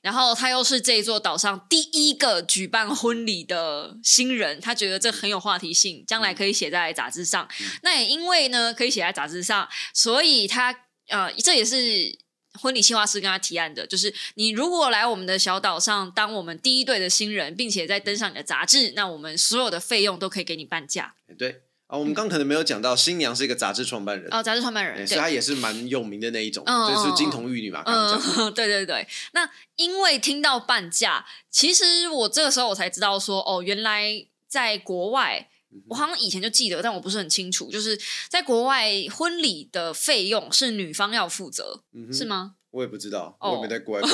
[0.00, 7.48] 然后他又是这一座岛上第一个举办婚礼的新人，他觉得这很有话题性，将来可以写在杂志上。
[7.82, 10.74] 那也因为呢可以写在杂志上，所以他
[11.08, 12.22] 呃这也是。
[12.60, 21.14] 婚礼计划师跟他提案的，就是你如果来我们的小岛上当我们第一对的新人，并且再登上你的杂志，那我们所有的费用都可以给你半价。
[21.38, 27.82] 对啊，我们刚可能没有讲到，新娘是一个杂志创办人，哦，杂志创办人，对，所以她也是蛮有名的那一种，嗯就是金童玉女嘛。
[27.84, 29.06] 刚刚讲，嗯，对对对。
[29.32, 35.48] 那因为听到半价，其实我这个时候我才知道说，哦，原来在国外，
[35.88, 42.56] 我好像以前就记得，但我不是很清楚，就是在国外婚礼的费用是女方要负责，嗯是吗？
[42.72, 44.08] 我也不知道，哦我也没在国外。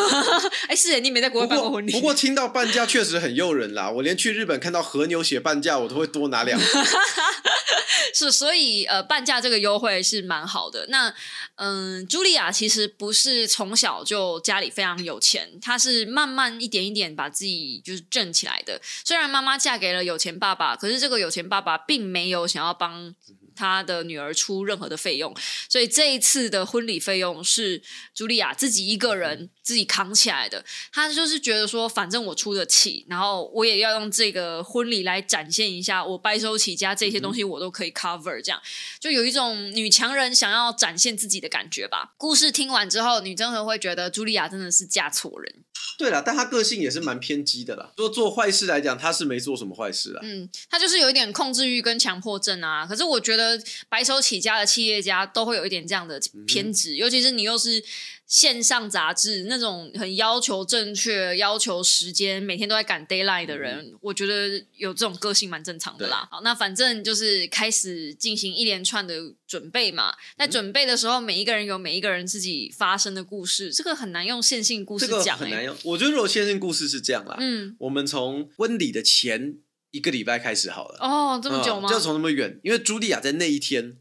[0.68, 6.66] 哎，是耶你没在国外办过婚礼， 不过听到半价确实很诱人啦，我连去日本看到和牛写半价，我都会多拿两个。
[8.14, 10.86] 是，所以呃，半价这个优惠是蛮好的。
[10.88, 11.14] 那
[11.56, 18.80] 嗯，茱莉亚其实不是从小就家里非常有钱，她是慢慢一点一点把自己就是挣起来的。
[19.04, 23.14] 虽然妈妈嫁给了有钱爸爸，可是这个有钱爸爸并没有想要帮。
[23.58, 25.34] 他的女儿出任何的费用，
[25.68, 27.82] 所以这一次的婚礼费用是
[28.16, 30.64] 茱莉亚自己一个人自己扛起来的。
[30.92, 38.62] 她就是觉得说，反正我出得起，然后我也要用这个婚礼来展现一下我白手起家这些东西我都可以 cover，这样
[39.00, 42.14] 就有一种女强人想要展现自己的感觉吧。
[42.16, 45.64] 故事听完之后，你真的会觉得茱莉亚真的是嫁错人。
[45.98, 47.90] 对了，但他个性也是蛮偏激的啦。
[47.96, 50.20] 说做坏事来讲，他是没做什么坏事啊。
[50.22, 52.86] 嗯，他就是有一点控制欲跟强迫症啊。
[52.86, 57.82] 可是我觉得白手起家的企业家都会有一点这样的偏执，尤其是你又是
[58.28, 66.28] 线上杂志那种很要求正确、要求时间，每天都在赶 d a y l i g h t 的人，我觉得有这种个性蛮正常的啦。
[66.30, 69.14] 好，那反正就是开始进行一连串的
[69.46, 70.14] 准备嘛。
[70.36, 75.44] 在准备的时候，每一个人有每一个人自己发生的故事，这个很难用线性故事讲、欸。
[75.44, 75.74] 很难用。
[75.84, 79.56] 我觉得如果线性故事是这样啦，嗯，我们从婚礼的前
[79.90, 80.98] 一个礼拜开始好了。
[81.00, 81.88] 哦，这么久吗？
[81.88, 83.96] 嗯就从那么远，因为茱莉亚在那一天，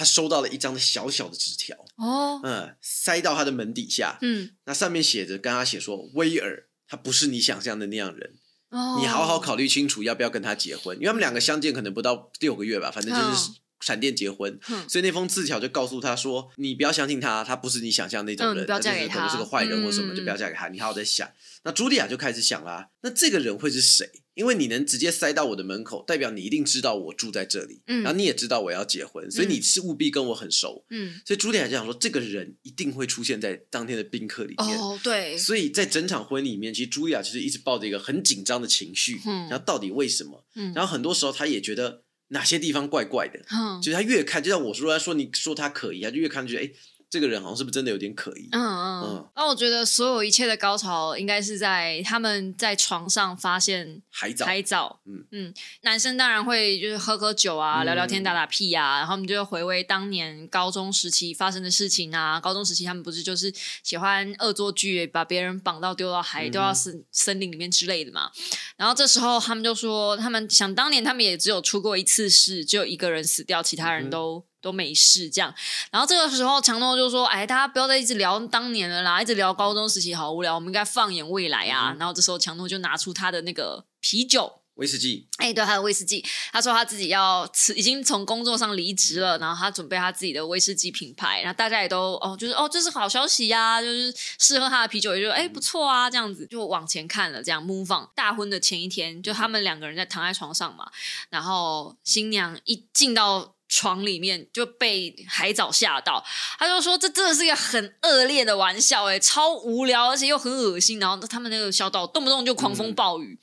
[0.00, 8.32] 她收到了一张小小的纸条，哦，嗯，塞到他的门底下，嗯，那上面写着，跟他写说，威尔他不是你想象的那样人，
[8.70, 21.30] 哦，你好好考虑清楚要不要跟他结婚，因为他们两个相见可能不到六个月吧，反正就是嗯闪电结婚，嗯所以那封字条就告诉他说，你不要相信他，他不是你想象那种人，嗯不要嫁给他就是可能是个坏人或什么，嗯就不要嫁给他，你好好在想。
[21.62, 24.10] 那茱莉亚就开始想啦，那这个人会是谁？
[24.40, 30.82] 因为你能直接塞到我的门口，代表你一定知道我住在这里，嗯然后你也知道我要结婚，所以你是务必跟我很熟。
[30.88, 34.78] 嗯，所以朱莉亚就想说，这个人一定会出现在当天的宾客里面。
[34.78, 40.42] 哦，对，所以在整场婚礼里面，其实茱莉亚其实一直抱着一个很紧张的情绪，嗯然后到底为什么？
[40.54, 46.72] 嗯然后很多时候她也觉得哪些地方怪怪的，嗯就是她越看，就像我说，她说你说她可疑，她就越看就觉得，哎，
[47.10, 48.48] 这个人好像是不是真的有点可疑？
[48.52, 55.00] 嗯嗯嗯，那我觉得所有一切的高潮应该是在他们在床上发现海藻，海藻。
[55.06, 62.40] 嗯嗯，男生当然会就是喝喝酒啊，嗯聊聊天，打打屁啊，然后他们就会回味当年高中时期发生的事情啊。
[62.40, 68.30] 高中时期他们不是就是喜欢恶作剧，把别人绑到丢到海、嗯丢到森森林里面之类的嘛。
[68.76, 74.44] 然后这时候他们就说，他们想当年他们也只有出过一次事，只有一个人死掉，其他人嗯都。
[74.60, 75.54] 都没事，这样。
[75.90, 81.92] 然后这个时候，强东就说：“哎，大家不要再一直聊当年了啦，一直聊高中时期好无聊，我们应该放眼未来啊。
[81.92, 86.24] 嗯然后这时候，强东就拿出他的那个啤酒，威士忌，哎，对，他的威士忌。
[86.52, 91.42] 他说他自己要辞，已经从工作上离职了，然后他准备他自己的威士忌品牌。
[91.42, 97.42] 然后大家也都哦，就是哦，这是好消息呀、就是试喝他的啤酒，也就哎不错啊，这样子就往前看了。
[97.42, 98.08] 这样 move on。
[98.14, 100.90] 大婚的前一天，就他们两个人在躺在床上嘛，
[101.28, 103.54] 然后新娘一进到。
[103.70, 106.22] 床里面就被海藻吓到，
[106.58, 110.98] 他就说这真的是一个很恶劣的玩笑、哎，超无聊，而且又很恶心。
[110.98, 113.38] 然后他们那个小岛动不动就狂风暴雨，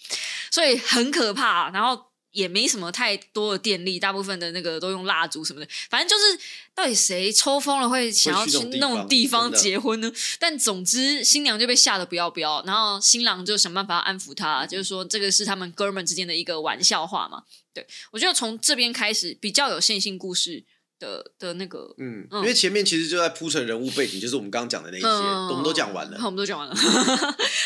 [0.51, 1.69] 所以很可怕。
[1.69, 2.06] 然后
[2.37, 5.67] 也没什么太多的电力，大部分的那个都用蜡烛什么的。
[5.89, 6.45] 反正就是
[6.75, 10.11] 到底谁抽风了会想要去那种地方结婚呢？
[10.39, 17.43] 但总之新娘就被吓得不要不要，然后新郎就想办法安抚她，就是说这个是他们哥们之间的一个玩笑话嘛。
[17.73, 20.63] 对我觉得从这边开始比较有线性故事。
[20.99, 26.17] 的的那个，嗯，嗯因为前面其实就在铺陈人物背景，就是我们刚刚讲的那些，嗯我们都讲完了。
[26.19, 26.75] 好我们都讲完了。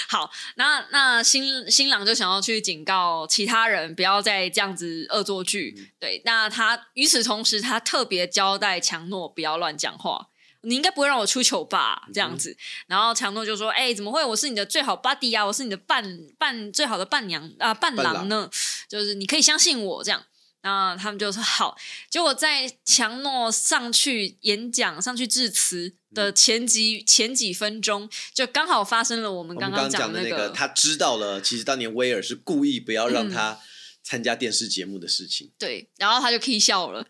[0.10, 5.74] 好，那那新新郎就想要去警告其他人不要再这样子恶作剧。
[5.78, 10.28] 嗯对，那他与此同时，他特别交代强诺不要乱讲话。
[10.64, 12.08] 你应该不会让我出糗吧？
[12.14, 14.24] 这样子，然后强诺就说：“哎、怎么会？
[14.24, 18.48] 我是你的最好 buddy 啊，我是你的伴伴最好的伴娘啊，伴郎呢，
[18.88, 20.24] 就是你可以相信我这样。”
[20.62, 21.78] 然后他们就说好。
[22.10, 33.60] 结果在强诺上去演讲、上去致辞的前几前几分钟，就刚好发生了我们刚刚讲讲的那个，个，他知道了，其实当年威尔是故意不要让嗯他
[34.04, 35.52] 参加电视节目的事情。
[35.58, 37.06] 对，然后他就 k 笑了。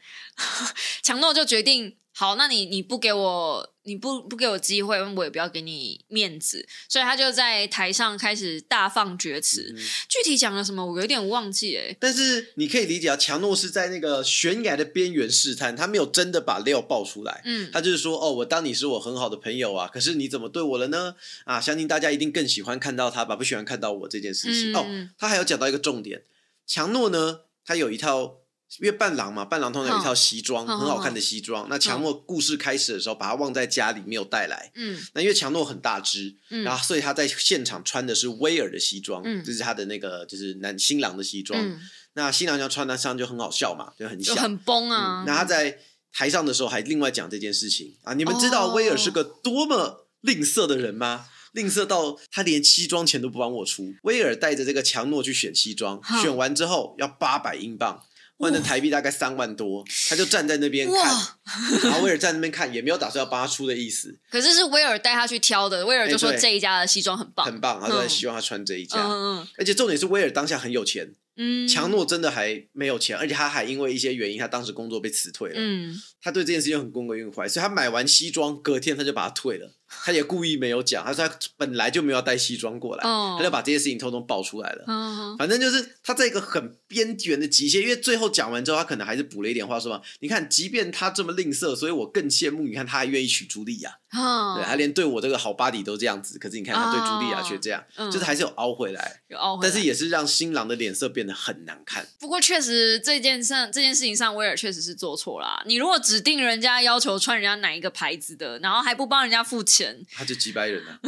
[1.02, 9.74] 强诺就决定，好，那你你不给我，你不不给我机会，我也不要给你面子，所以他就在台上开始大放厥词。
[9.76, 11.98] 嗯 具体讲了什么，我有点忘记哎。
[12.00, 17.42] 但是你可以理解啊，强诺是在那个悬崖的边缘试探，他没有真的把料爆出来。
[17.44, 21.16] 嗯他就是说，哦，我当你是我很好的朋友啊，可是你怎么对我了呢？
[21.46, 24.72] 啊，相信大家一定更喜欢看到他吧，不喜欢看到我这件事情。
[24.74, 26.22] 嗯哦，他还有讲到一个重点，
[26.68, 28.41] 强诺呢，他有一套。
[28.80, 31.68] 因为伴郎嘛，伴郎通常有一套西装，很好看的西装。
[31.70, 34.72] 那强诺故事开始的时候，把他忘在家里，没有带来。
[34.76, 41.60] 嗯那因为强诺很大只，嗯然后所以他在现场穿的是威尔的西装，嗯这是他的那个就是男新郎的西装。
[41.62, 41.80] 嗯，
[42.14, 44.36] 那新郎要穿得上就很好笑嘛，就很像。
[44.36, 45.26] 就很崩啊嗯。
[45.26, 45.78] 那他在
[46.14, 51.26] 台上的时候还另外讲这件事情啊，你们知道哦威尔是个多么吝啬的人吗？
[51.54, 53.94] 吝啬到他连西装钱都不帮我出。
[54.04, 58.02] 威尔带着这个强诺去选西装，哈选完之后要八百英镑。
[58.42, 61.04] 换成台币大概三万多，他就站在那边看，
[61.84, 71.06] 然后威尔在那边看，也没有打算要帮他出的意思，可是是威尔带他去挑的，威尔就说这一家的西装很棒，很棒，他说嗯希望他穿这一家，嗯而且重点是威尔当下很有钱，
[71.38, 71.66] 嗯。
[71.66, 75.56] 嗯，强诺真的还没有钱，而且他还因为一些原因，他当时工作被辞退了。
[75.58, 76.00] 嗯。
[76.22, 79.72] 他对这件事情很耿耿于怀，所以他买完西装，隔天他就把它退了。
[80.04, 84.86] 他也故意没有讲，他说他本来就没有要带西装过来，哦他就把这些事情通通爆出来了。
[84.88, 92.64] 嗯反正就是他在一个很边缘的极限，因为最后讲完之后，他可能还是补了一点话，说嘛，你看，即便他这么吝啬，所以我更羡慕。
[92.64, 102.06] 你看，他还愿意娶朱莉亚，嗯，对他连对我这个好巴底都这样子，可是你看他对茱莉亚却这样，嗯就是还是有凹回来，有凹回来但是也是让新郎的脸色变得很难看。
[102.20, 105.64] 不过确实这件上这件事情上，威尔确实是做错了。
[105.66, 111.00] 你如果指定人家要求穿人家哪一个牌子的，然后还不帮人家付钱，他就几百人啊！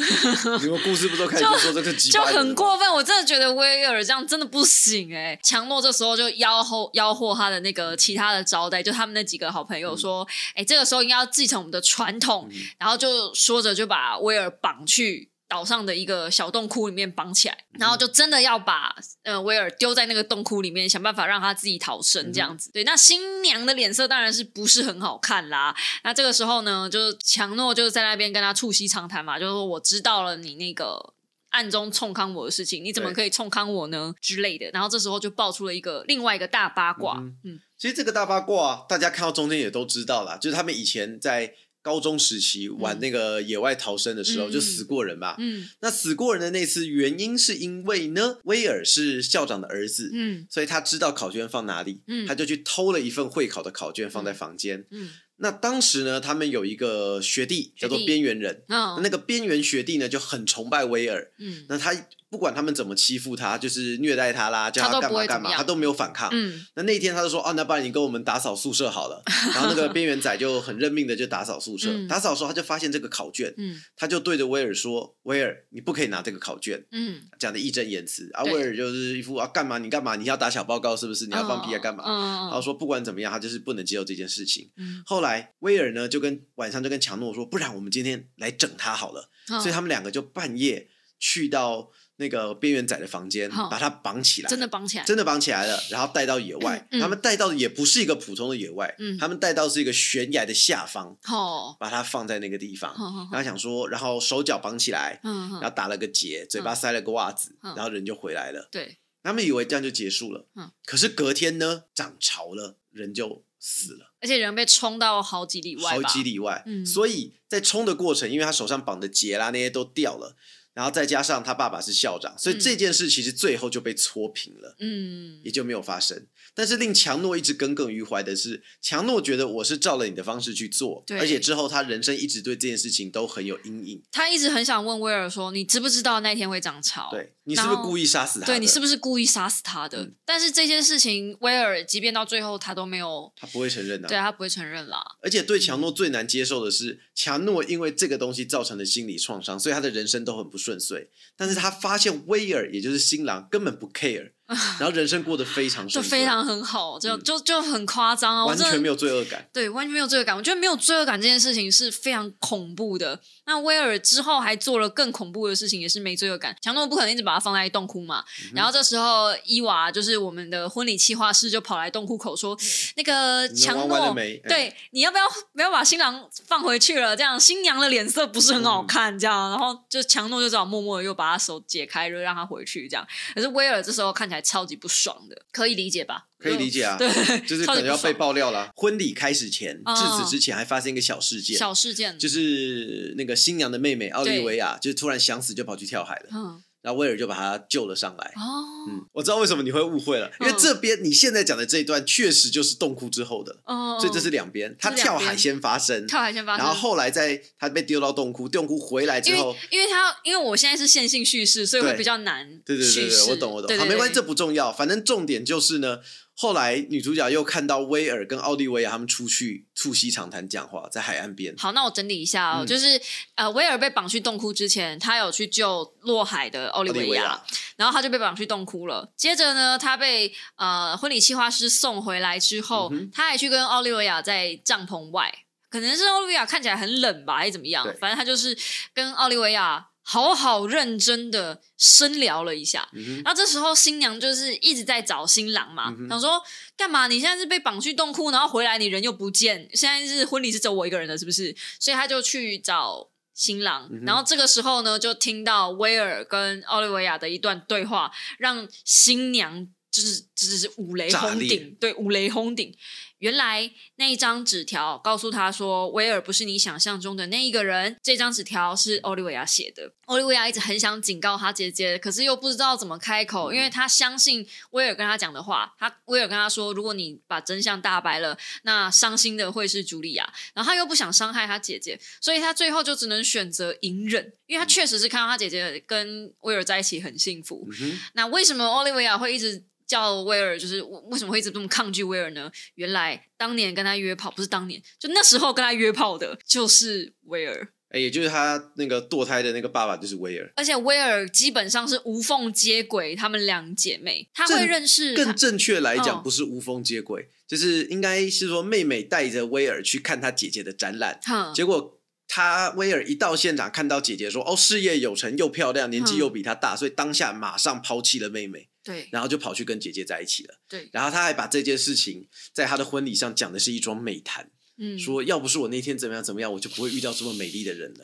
[0.61, 2.91] 你们故事不都开始就说这个几就百人吗很过分。
[2.93, 15.31] 我真的觉得威尔这样真的不行哎、强诺这时候就吆喝吆喝他的那个其他的招待，就他们那几个好朋友说，哎、这个时候应该要继承我们的传统，嗯然后就说着就把威尔绑去。
[15.45, 22.71] 岛上的一个小洞窟里面绑起来，然后就真的要把呃威尔丢在那个洞窟里面，想办法让他自己逃生，这样子。
[22.71, 25.75] 对，那新娘的脸色当然是不是很好看啦。
[26.03, 31.13] 那这个时候呢，就是强诺就在那边跟他促膝长谈嘛，就是说我知道了你那个
[31.49, 34.71] 暗中冲康我的事情，你怎么可以冲康我呢之类的。
[34.73, 44.51] 然后这时候就爆出了一个另外一个大八卦，嗯嗯其实这个大八卦，大家看到中间也都知道啦，就是他们以前在高中时期玩那个野外逃生的时候，嗯。
[44.51, 45.35] 就死过人嘛。
[45.37, 45.67] 嗯。
[45.81, 50.47] 那死过人的那次原因是因为呢，威尔是校长的儿子，嗯。
[50.49, 52.25] 所以他知道考卷放哪里，嗯。
[52.25, 54.85] 他就去偷了一份会考的考卷放在房间。
[54.89, 55.09] 嗯。
[55.37, 59.01] 那当时呢，他们有一个学弟叫做边缘人，嗯。
[59.03, 61.65] 那个边缘学弟呢就很崇拜威尔，嗯。
[61.67, 61.93] 那他
[62.33, 66.31] 不管他们怎么欺负他，就是虐待他啦，叫他干嘛干嘛，他都没有反抗。
[66.33, 69.21] 嗯那那一天他就说：“哦，那不然你跟我们打扫宿舍好了。”
[69.53, 71.91] 然后那个 边缘仔就很认命的就打扫宿舍。
[71.91, 76.83] 嗯打扫的时候他就发现这个考卷，嗯他就对着威尔说：“威尔，你不可以拿这个考卷。
[76.91, 78.27] 嗯，”讲的义正言辞。
[78.33, 81.27] 啊，威尔就是一副啊干嘛你干嘛你要打小报告是不是？
[81.27, 82.01] 你要放屁啊干嘛？
[82.07, 82.13] 嗯
[82.47, 84.71] 然后说不管怎么样，他就是不能接受这件事情。
[84.77, 90.87] 嗯后来威尔呢就跟晚上就跟强诺说：“不然我们今天来整他好了。”嗯所以他们两个就半夜
[91.19, 91.89] 去到
[92.23, 94.49] 那个边缘仔的房间，好把他绑起来。
[94.49, 96.87] 真的绑起来，真的绑起来了，然后带到野外。
[96.91, 102.95] 他们带到的也不是一个普通的野外，嗯他们带到是一个悬崖的下方，哦，把它放在那个地方。
[103.31, 108.69] 然后想说，然后手脚绑起来，嗯然后打了个结，嘴巴塞了个袜子，嗯然后人就回来了。
[108.71, 114.13] 对，他们以为这样就结束了，嗯可是隔天呢，涨潮了，人就死了。
[114.21, 120.37] 而且人被冲到好几里外好，几里外，嗯所以在冲的过程，因为他手上绑的结啦那些都掉了，
[120.73, 124.75] 然后再加上他爸爸是校长，所以嗯这件事其实最后就被搓平了。
[124.79, 126.25] 嗯也就没有发生。
[126.55, 134.01] 但是令强诺一直耿耿于怀的是，强诺觉得我是照了你的方式去做，而且之后他人生一直对这件事情都很有阴影。
[134.11, 137.09] 他一直很想问威尔说：“你知不知道那天会涨潮？
[137.11, 138.53] 对你是不是故意杀死他的？
[138.53, 145.03] 对你是不是故意杀死他的？”嗯但是这些事情，威尔即便到最后他都没有，他不会承认的、对他不会承认啦。
[145.21, 151.09] 而且对强诺最难接受的是，强诺因为这个东西造成的心理创伤，所以他的人生都很不顺遂。
[151.35, 154.31] 但是他发现威尔，也就是新郎，根本不 care，、
[154.79, 158.45] 然后人生过得非常就，非常很好，就就就很夸张啊！
[158.45, 159.47] 完全没有罪恶感。
[159.53, 160.35] 对，完全没有罪恶感。
[160.35, 163.19] 我觉得没有罪恶感这件事情是非常恐怖的。
[163.45, 166.55] 那威尔之后还做了更恐怖的事情，也是没罪恶感。
[166.61, 168.23] 强诺不可能一直把他放在洞窟嘛。
[168.53, 172.57] 然后这时候伊娃就是我们的婚礼企划师，就跑来洞窟口说
[172.95, 174.15] ：“那个强诺
[174.47, 175.23] 对，你要不要
[175.53, 177.15] 不要把新郎放回去了？
[177.15, 179.17] 这样新娘的脸色不是很好看。
[179.17, 182.87] 这样，然后就强诺就只好默默的又把他手解开，就让他回去。
[182.87, 186.27] 这样，可是威尔这时候看起来超级不爽的，可以理解吧？
[186.37, 187.07] 可以理解啊，对，
[187.47, 188.69] 就是可能要被爆料了。
[188.75, 198.33] 婚礼开始前，哦至此之前还发生一个小事件，小事件，就是那个新娘的妹妹奥利维亚，就是突然想死就跑去跳海了，嗯然后威尔就把他救了上来。
[198.35, 209.55] 哦，嗯，我知道为什么你会误会了，因为嗯这边你现在讲的这一段确实就是洞窟之后的，哦，所以这是两边，他跳海先发生，跳海先发生，然后后来在他被丢到洞窟，洞窟回来之后。
[209.71, 215.99] 因为他因为我现在是线性叙事，所以会比较难对对对对，我懂我懂，好，没关系，这不重要，反正重点就是呢，
[216.35, 222.67] 后来女主角又看到威尔跟奥利维亚他们出去促膝长谈讲话，在海岸边，好，那我整理一下哦，嗯。
[222.67, 222.99] 就是
[223.35, 227.39] 呃，威尔被绑去洞窟之前，他有去救落海的奥利维亚
[227.75, 229.13] 然后他就被绑去洞窟了。
[229.15, 235.31] 接着呢，他被呃婚礼企划师送回来之后，嗯他还去跟奥利维亚在帐篷外，
[235.69, 237.85] 可能是奥利维亚看起来很冷吧，还是怎么样？
[237.99, 238.57] 反正他就是
[238.93, 242.87] 跟奥利维亚好好认真的深聊了一下。
[243.23, 246.41] 然后这时候新娘就是一直在找新郎嘛，嗯想说
[246.77, 247.07] 干嘛？
[247.07, 251.55] 你现在是被绑去洞窟，然后回来你人又不见，现在是婚礼是只有我一个人的，是不是？
[251.79, 262.75] 所以他就去找新郎，嗯然后这个时候呢，就听到威尔跟奥利维亚的一段对话，让新娘就是就是五雷轰顶，对，五雷轰顶。
[263.23, 267.97] 原来那一张纸条告诉他说，威尔不是你想象中的那一个人。
[268.03, 269.93] 这张纸条是奥利维亚写的。
[270.07, 275.73] 奥利维亚一直很想警告他姐姐，可是又不知道怎么开口，因为他相信威尔跟他讲的话。
[275.79, 280.33] 他威尔跟他说，如果你把真相大白了，那伤心的会是茱莉亚。
[280.53, 287.69] 然后他又不想伤害他姐姐，所以他最后就只能选择隐忍，因为他确实是看到他姐姐跟威尔在一起很幸福。
[287.79, 289.63] 嗯，那为什么奥利维亚会一直
[289.93, 292.51] 叫威尔，就是为为什么会一直这么抗拒威尔呢？
[292.73, 306.23] 原来当年跟他约炮，不是当年，就那时候跟他约炮的就是威尔，哎，也就是他那个堕胎的那个爸爸就是威尔，而且威尔基本上是无缝接轨他们两姐妹，他会认识更正确来讲，嗯。
[306.23, 311.53] 不是无缝接轨，就是应该是说妹妹带着威尔去看她姐姐的展览，哼。
[311.53, 320.55] 结果他威尔一到现场，看到姐姐说：“哦，事业有成又漂亮，年纪又比她大，所以当下马上抛弃了妹妹，对然后就跑去跟姐姐在一起了。
[320.67, 328.03] 对，然后他还把这件事情在他的婚礼上讲的是一桩美谈，嗯，说要不是我那天怎么样怎么样，我就不会遇到这么美丽的人了。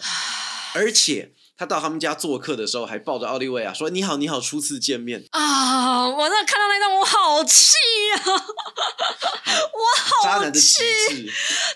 [0.75, 5.25] 而且他到他们家做客的时候，还抱着奥利维亚说：“你好，你好，初次见面。
[5.31, 6.07] 啊！
[6.07, 7.73] 我那看到那段我好气
[8.15, 10.77] 啊，”我好气，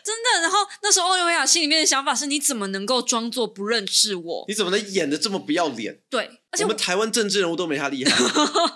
[0.03, 0.41] 真的。
[0.43, 4.45] 然后那时候奥利维亚心里面的想法是：你怎么能够装作不认识我？
[4.47, 5.99] 你怎么能演的这么不要脸？
[6.07, 8.15] 对，而且我们台湾政治人物都没他厉害。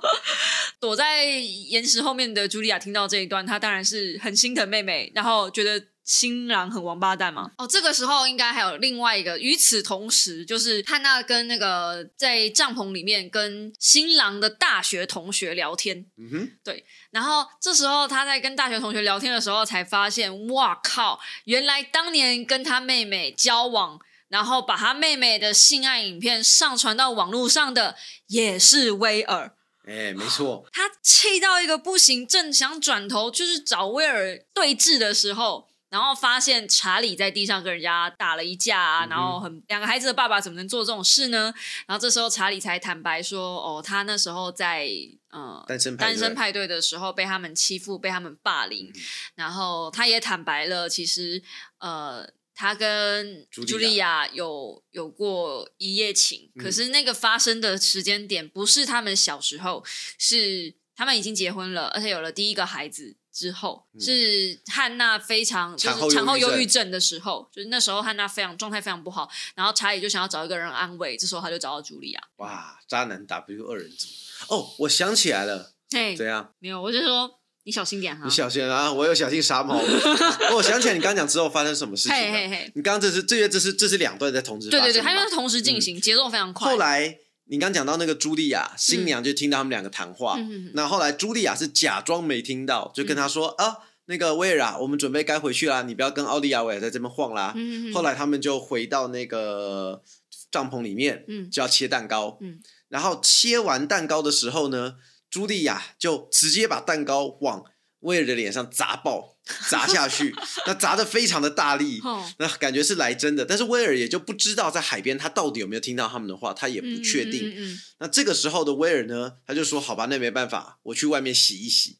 [0.79, 7.51] 躲在岩石后面的茱莉亚听到这一段，她当然是很心疼妹妹，然后觉得新郎很王八蛋嘛。
[7.57, 23.99] 哦，这个时候应该还有另外一个，与此同时，就是汉娜跟那个在帐篷里面跟新郎的大学同学聊天，嗯哼，对然后这时候他在跟大学同学聊天的时候，才发现，哇靠，原来当年跟他妹妹交往。
[24.29, 27.95] 然后把他妹妹的性爱影片上传到网络上的
[28.27, 29.53] 也是威尔，
[29.85, 41.53] 哎，没错，他气到一个不行，正想转头就是找威尔对峙的时候，然后发现查理在地上跟人家打了一架啊，嗯然后很两个孩子的爸爸怎么能做这种事呢？
[41.85, 44.89] 然后这时候查理才坦白说，哦，他那时候在
[45.29, 49.01] 呃单身派对单身派对的时候被他们欺负，被他们霸凌，嗯
[49.35, 51.41] 然后他也坦白了，其实
[51.79, 52.27] 呃。
[52.59, 59.85] 他跟茱莉亚有有过一夜情，嗯可是那个发生的时间点不是他们小时候，
[60.17, 72.23] 是他们已经结婚了，而且有了第一个孩子之后，是汉娜非常就是产后忧郁症忧郁症的时候，就是那时候汉娜非常状态非常不好，然后查理就想要找一个人安慰，这时候他就找到茱莉亚。
[72.37, 74.07] 哇，渣男 W 二人组。
[74.47, 76.55] 哦，我想起来了，嘿怎，样？
[76.57, 77.36] 没有，我就说
[77.67, 78.31] 你小心点哈你。
[78.31, 78.89] 小心啊！
[78.89, 79.75] 我有小心杀猫。
[79.83, 82.23] 哦我想起来，你刚讲之后发生什么事情了？
[82.23, 86.71] 嘿嘿嘿，你刚刚这是这些这是这是两段在同时对对对，发生的嘛他因为是同时进行，节奏非常快。
[86.71, 87.17] 后来
[87.49, 90.39] 你刚讲到那个茱莉亚新娘就听到他们两个谈话，
[90.73, 97.53] 那后来茱莉亚是假装没听到，就跟他说、啊，那个威尔啊，我们准备该回去啦，你不要跟奥利亚维尔在这边晃啦。
[97.93, 100.01] 后来他们就回到那个
[100.49, 104.95] 帐篷里面，嗯就要切蛋糕，嗯然后切完蛋糕的时候呢，
[105.31, 107.63] 茱莉亚就直接把蛋糕往
[108.01, 109.37] 威尔的脸上砸爆，
[109.69, 110.33] 砸下去，
[110.67, 113.43] 那砸的非常的大力，哦那感觉是来真的。
[113.43, 117.49] 但是威尔也就不知道在海边他到底有没有听到他们的话，他也不确定。
[117.49, 121.97] 嗯嗯那这个时候的威尔呢，他就说：“好吧，那没办法，我去外面洗一洗。”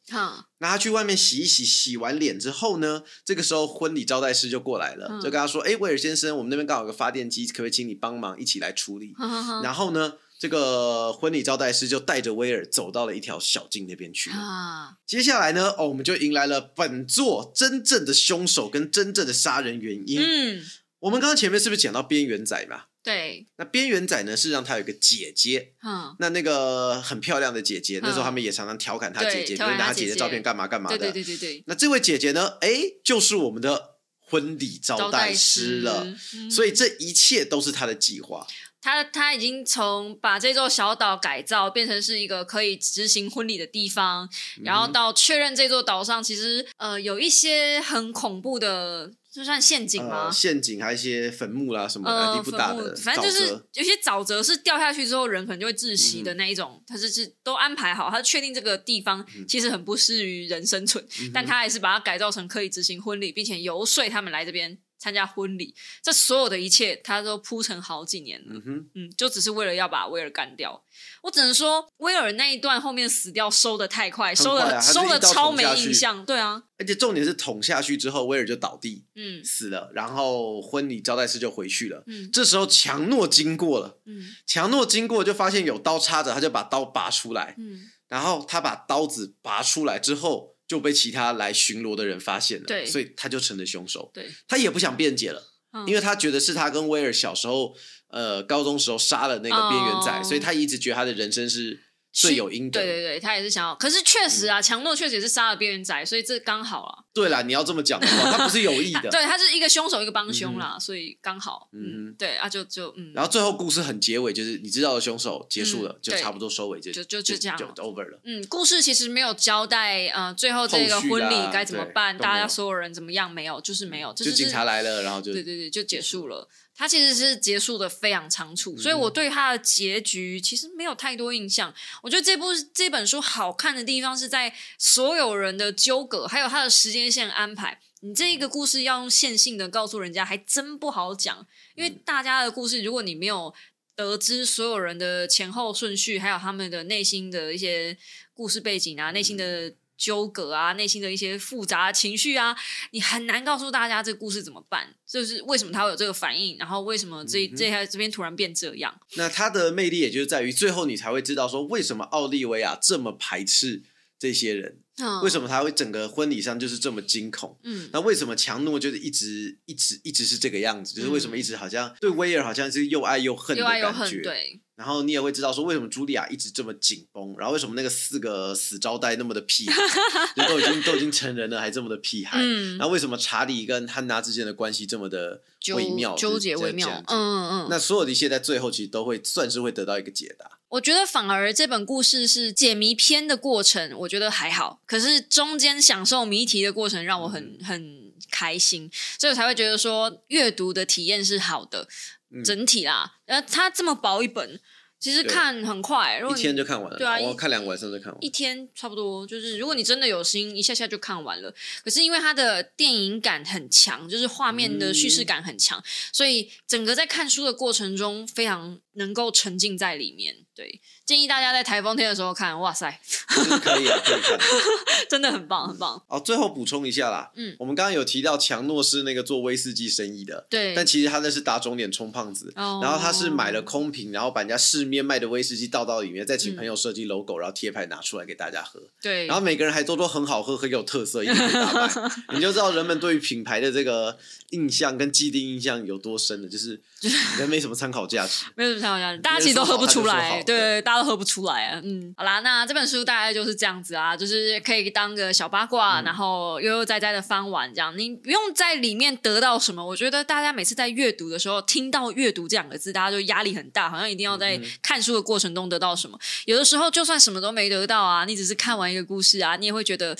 [0.60, 9.16] 那他去外面洗一洗，洗完脸之后呢，这个时候婚礼招待师就过来了，嗯就跟他说：“哎、威尔先生，我们那边刚好有个发电机，可不可以请你帮忙一起来处理？”
[9.64, 14.36] 然后呢，这个婚礼招待师就带着威尔走到了一条小径那边去了。
[14.36, 20.22] 啊，接下来呢，哦，我们就迎来了本座真正的凶手跟真正的杀人原因。
[20.22, 20.64] 嗯，
[21.00, 22.84] 我们刚刚前面是不是讲到边缘仔嘛？
[23.04, 30.98] 对，那边缘仔呢，是让他有一个姐姐，嗯，那那个很漂亮的姐姐，那时候嗯他们也常常调侃他姐姐，比调如拿他姐姐照片干嘛干嘛的。
[30.98, 32.58] 对对对对对，那这位姐姐呢？
[32.60, 36.06] 哎，就是我们的婚礼招待师了。
[36.34, 38.46] 嗯所以这一切都是他的计划。
[38.82, 44.30] 他他已经从把这座小岛改造变成是一个可以执行婚礼的地方，
[44.64, 50.26] 然嗯后到确认这座岛上其实呃有一些很恐怖的，就算陷阱吗？
[50.26, 50.32] 呃，？
[50.32, 61.04] 陷阱还有一些坟墓啦什么的，呃，不大的，反正就是有些沼泽是掉下去之后人可能就会窒息嗯的那一种，他是是都安排好，他确定这个地方嗯其实很不适于人生存，
[61.34, 65.76] 但他还是把它改造成可以执行婚礼，并且游说他们来这边参加婚礼。
[66.02, 68.56] 这所有的一切，他都铺成好几年了。
[68.56, 70.84] 嗯哼，嗯，就只是为了要把威尔干掉。
[71.24, 76.26] 我只能说，威尔那一段后面死掉收的太快，收的、很快啊他是收的超没印象。
[76.26, 82.04] 对啊，而且重点是捅下去之后，威尔就倒地嗯死了，然后婚礼招待师就回去了。
[82.08, 94.12] 嗯这时候强诺经过了，嗯强诺经过就发现有刀插着，他就把刀拔出来，嗯，然后他把刀子拔出来之后，就被其他来巡逻的人发现了，对所以他就成了凶手。
[94.14, 95.42] 对，他也不想辩解了，
[95.72, 97.74] 嗯因为他觉得是他跟威尔小时候，
[98.10, 101.80] 呃，高中时候杀了那个边缘仔，哦所以他一直觉得他的人生是
[102.18, 102.82] 罪有应得。
[102.82, 107.04] 对对对，他也是想要，可是确实啊，强诺确实也是杀了边缘仔，所以这刚好啊。
[107.14, 109.10] 对啦，你要这么讲的话，他不是有意的。
[109.12, 111.70] 对，他是一个凶手，一个帮凶啦，所以刚好。
[111.74, 118.20] 嗯对啊，就就嗯，然后最后故事很结尾，就是你知道的凶手结束了，嗯就差不多收尾，就就就就这样就 over 了。
[118.24, 126.48] 嗯，故事其实没有交代，呃，最后这个婚礼啦该怎么对办，大家所有人怎么样，没有，就是没有，就是警察来了，然后就对对对，就结束了。
[126.78, 131.74] 它其实是结束的非常仓促，嗯所以我对它的结局其实没有太多印象。
[132.04, 137.80] 我觉得这部这本书好看的地方是在所有人的纠葛，还有它的时间线安排。
[138.02, 143.52] 你这一个故事要用线性的告诉人家，还真不好讲，因为大家的故事，如果你没有
[143.96, 147.98] 得知所有人的前后顺序，还有他们的内心的一些
[148.36, 152.56] 故事背景啊，内心的纠葛啊，内心的一些复杂情绪啊，
[152.92, 158.98] 你很难告诉大家这个故事怎么办，就是为什么他会有这个反应，然后为什么这嗯这下这边突然变这样。
[159.16, 163.82] 那他的魅力也就是在于最后你才会知道说为什么奥利维亚这么排斥
[164.20, 167.58] 这些人，嗯为什么他会整个婚礼上就是这么惊恐。
[167.64, 170.94] 嗯那为什么强诺就是一直一直一直是这个样子？
[170.94, 174.22] 就是为什么一直好像对威尔好像是又爱又恨的又爱又恨，感觉？
[174.22, 179.82] 对，然后你也会知道说为什么茱莉亚一直这么紧绷，然后为什么那个四个死招待那么的屁孩，
[180.38, 182.38] 就都已经都已经成人了还这么的屁孩。
[182.40, 185.42] 嗯然，后为什么查理跟汉娜之间的关系这么的
[185.76, 187.68] 微妙、纠结微妙嗯嗯嗯。
[187.72, 190.60] 那所有的一切在最后其实都会算是会得到一个解答。
[190.70, 194.80] 我觉得反而这本故事是解谜篇的过程，我觉得还好。
[194.86, 201.88] 可是中间享受谜题的过程让我很、嗯很开心，所以我才会觉得说阅读的体验是好的。
[202.32, 204.60] 嗯整体啦，呃，它这么薄一本，
[205.00, 208.18] 其实看很快，如一果你天就看完了，对啊一我看两个晚上就看完。
[208.20, 211.54] 一天差不多，就是如果你真的有心，一下下就看完了。
[211.84, 220.47] 可是因为它的电影感很强，就是画面的叙事感很强，所以整个在看书的过程中非常能够沉浸在里面。
[220.58, 223.00] 对，建议大家在台风天的时候看，哇塞，
[223.30, 224.40] 就是可以啊，可以看。
[225.08, 226.02] 真的很棒，很棒。
[226.08, 232.52] 哦，最后补充一下啦，嗯我们刚刚有提到强诺是那个做威士忌生意的，对，但其实他那是打肿脸充胖子。
[232.56, 238.82] 哦然后他是买了空瓶，然后把人家市面卖的威士忌倒到里面，再请嗯朋友设计 logo，、然后贴牌拿出来给大家喝。
[239.00, 242.12] 对，然后每个人还都说很好喝，很有特色，一定可以大 卖。
[242.34, 244.18] 你就知道人们对于品牌的这个
[244.50, 246.82] 印象跟既定印象有多深了，就是
[247.38, 248.46] 人没什么参考价值。
[248.56, 251.82] 没有什么参考价值，大家其实都喝不出来，对，大家都喝不出来啊。
[251.84, 257.98] 嗯，好啦，那这本书大概就是这样子啊，就是可以当个小八嗯卦，然后悠悠哉哉的翻完这样。
[257.98, 266.18] 你不用在里面得到什么，我觉得大家每次在阅读的时候，听到“阅读”这两个字，大家就压力很大，好像一定要嗯在看书的过程中得到什么。
[266.46, 270.18] 有的时候就算什么都没得到啊，你只是看完一个故事啊，你也会觉得，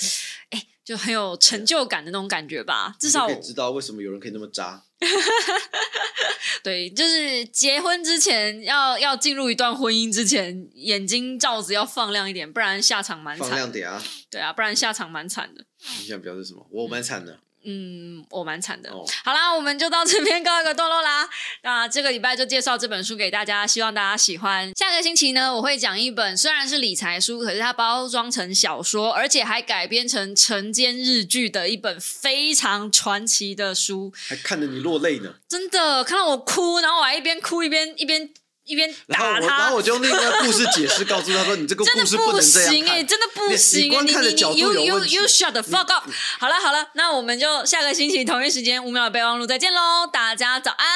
[0.50, 2.94] 哎，就很有成就感的那种感觉吧。
[2.98, 4.82] 至少你就可以知道为什么有人可以那么渣。
[4.98, 5.08] 对
[6.88, 13.58] 对，就是结婚之前要要进入一段婚姻之前，眼睛罩子要放亮一点，不然下场蛮放惨。
[13.58, 14.02] 亮点啊！
[14.30, 15.64] 对啊，不然下场蛮惨的。
[16.00, 16.66] 你想表示什么？
[16.70, 17.38] 我蛮惨的。
[17.70, 18.90] 嗯，我蛮惨的。
[18.90, 21.28] 哦好啦，我们就到这边告一个段落啦。
[21.62, 24.72] 那这个礼拜就介绍这本书给大家，希望大家喜欢。
[24.74, 34.10] 下个星期呢，我会讲一本虽然是理财书，可是它包装成小说，而且还改编成晨间日剧的一本非常传奇的书。
[34.14, 35.34] 还看得你落泪呢。
[35.46, 38.30] 真的看到我哭，然后我还一边哭一边一边
[38.68, 39.76] 一边然后我，然后。
[39.76, 43.06] 我就用另一个故事解释告诉他说：“你这个 故事能这样行哎、看。
[43.06, 46.08] 真的不行哎、你光看的你你角度 you 有 you 问题 you shut the fuck up！
[46.38, 50.86] 好了好了，那我们就下个星期同一时间五秒的备忘录再见喽，大家早安，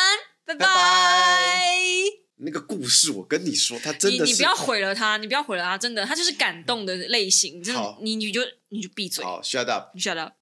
[0.44, 1.62] 拜拜拜
[2.44, 9.90] 那个故事，我跟你说，他真的是你你不要毁了他，你不要毁了他，真的，他就是感动的类型，真的，你你就你就闭嘴，好，shut up。
[9.94, 10.32] 你 shut up。